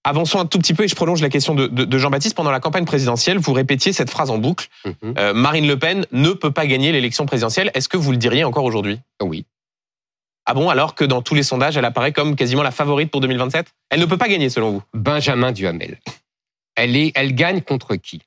[0.05, 2.37] avançons un tout petit peu et je prolonge la question de, de- de Jean-Baptiste.
[2.37, 6.07] Pendant la campagne présidentielle, vous répétiez cette phrase en boucle mhm, euh, Marine Le Pen
[6.13, 7.71] ne peut pas gagner l'élection présidentielle.
[7.75, 9.01] Est-ce que vous le diriez encore aujourd'hui?
[9.23, 9.45] Oui.
[10.47, 13.21] Ah bon, alors que dans tous les sondages, elle apparaît comme quasiment la favorite pour
[13.23, 14.83] 2027 Elle ne peut pas gagner selon vous?
[14.93, 15.99] Benjamin Duhamel.
[16.77, 18.21] Elle est, elle gagne contre qui?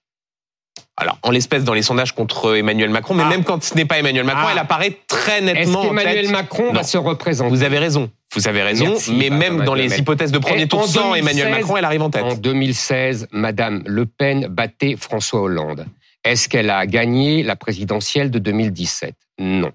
[0.99, 3.29] Alors, en l'espèce, dans les sondages contre Emmanuel Macron, mais Ah.
[3.29, 4.51] même quand ce n'est pas Emmanuel Macron, Ah.
[4.53, 6.31] elle apparaît très Est-ce nettement en qu'Emmanuel tête.
[6.31, 7.51] Macron va se représenter?
[7.51, 8.09] Vous avez raison.
[8.33, 8.85] Vous avez raison.
[8.87, 9.99] Merci, mais même Benjamin dans les Duhamel.
[9.99, 12.23] hypothèses de premier Et tour sans 2016, Emmanuel Macron, elle arrive en tête.
[12.23, 15.85] En 2016, Madame Le Pen battait François Hollande.
[16.23, 19.71] Est-ce qu'elle a gagné la présidentielle de 2017 Non.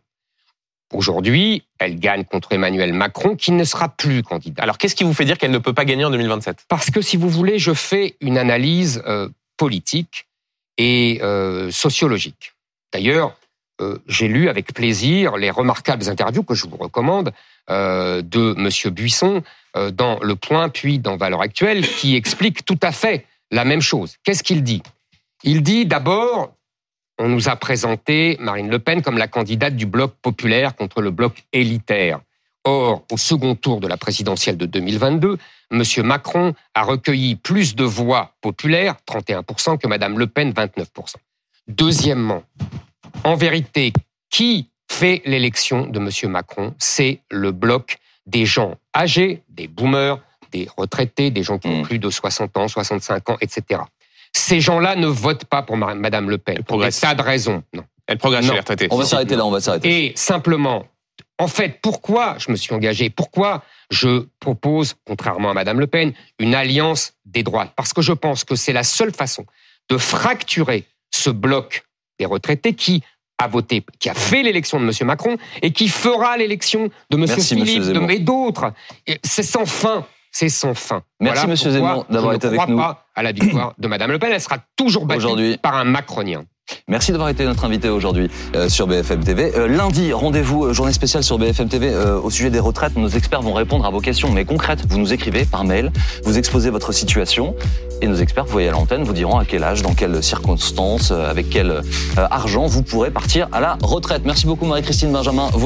[0.92, 4.62] Aujourd'hui, elle gagne contre Emmanuel Macron, qui ne sera plus candidat.
[4.64, 7.00] Alors, qu'est-ce qui vous fait dire qu'elle ne peut pas gagner en 2027 Parce que
[7.00, 10.26] si vous voulez, je fais une analyse euh, politique
[10.82, 12.54] et euh, sociologique.
[12.92, 13.36] D'ailleurs,
[13.80, 17.32] euh, j'ai lu avec plaisir les remarquables interviews que je vous recommande
[17.70, 19.42] euh, de Monsieur Buisson
[19.94, 24.16] dans Le Point puis dans Valeurs Actuelles, qui explique tout à fait la même chose.
[24.22, 24.82] Qu'est-ce qu'il dit?
[25.44, 26.52] Il dit d'abord,
[27.18, 31.10] on nous a présenté Marine Le Pen comme la candidate du bloc populaire contre le
[31.10, 32.20] bloc élitaire.
[32.64, 35.36] Or, au second tour de la présidentielle de 2022,
[35.72, 35.82] M.
[36.04, 41.14] Macron a recueilli plus de voix populaires, 31%, que Mme Le Pen, 29%.
[41.68, 42.42] Deuxièmement,
[43.24, 43.92] en vérité,
[44.30, 46.30] qui fait l'élection de M.
[46.30, 46.74] Macron?
[46.78, 50.18] C'est le bloc des gens âgés, des boomers,
[50.52, 51.82] des retraités, des gens qui ont Mm.
[51.82, 53.80] plus de 60 ans, 65 ans, etc.
[54.32, 57.00] Ces gens-là ne votent pas pour Mme Madame Le Pen, pour des progresse.
[57.00, 57.62] tas de raisons.
[57.74, 57.84] Non.
[58.06, 58.48] Elle progresse Non.
[58.50, 58.88] chez les retraités.
[58.90, 60.06] On va s'arrêter là, on va s'arrêter.
[60.06, 60.86] Et simplement,
[61.42, 66.12] en fait, pourquoi je me suis engagé Pourquoi je propose, contrairement à Madame Le Pen,
[66.38, 67.72] une alliance des droites?
[67.74, 69.44] Parce que je pense que c'est la seule façon
[69.90, 71.84] de fracturer ce bloc
[72.20, 73.02] des retraités qui
[73.38, 74.92] a voté, qui a fait l'élection de M.
[75.04, 77.24] Macron et qui fera l'élection de M.
[77.26, 78.72] Merci, monsieur Philippe de, et d'autres.
[79.24, 80.06] C'est sans fin.
[80.30, 81.02] C'est sans fin.
[81.18, 82.78] Merci, monsieur pourquoi Zemmour, d'avoir je été ne avec crois nous.
[82.78, 84.30] pas à la victoire de Madame Le Pen.
[84.32, 86.44] Elle sera toujours battue par un Macronien.
[86.88, 89.52] Merci d'avoir été notre invité aujourd'hui euh, sur BFM TV.
[89.56, 92.96] Euh, lundi, rendez-vous, euh, journée spéciale sur BFM TV au sujet des retraites.
[92.96, 94.84] Nos experts vont répondre à vos questions, mais concrètes.
[94.88, 95.92] Vous nous écrivez par mail,
[96.24, 97.54] vous exposez votre situation,
[98.00, 101.12] et nos experts, vous voyez à l'antenne, vous diront à quel âge, dans quelles circonstances,
[101.12, 101.82] avec quel
[102.16, 104.22] argent vous pourrez partir à la retraite.
[104.24, 105.50] Merci beaucoup Marie-Christine Benjamin.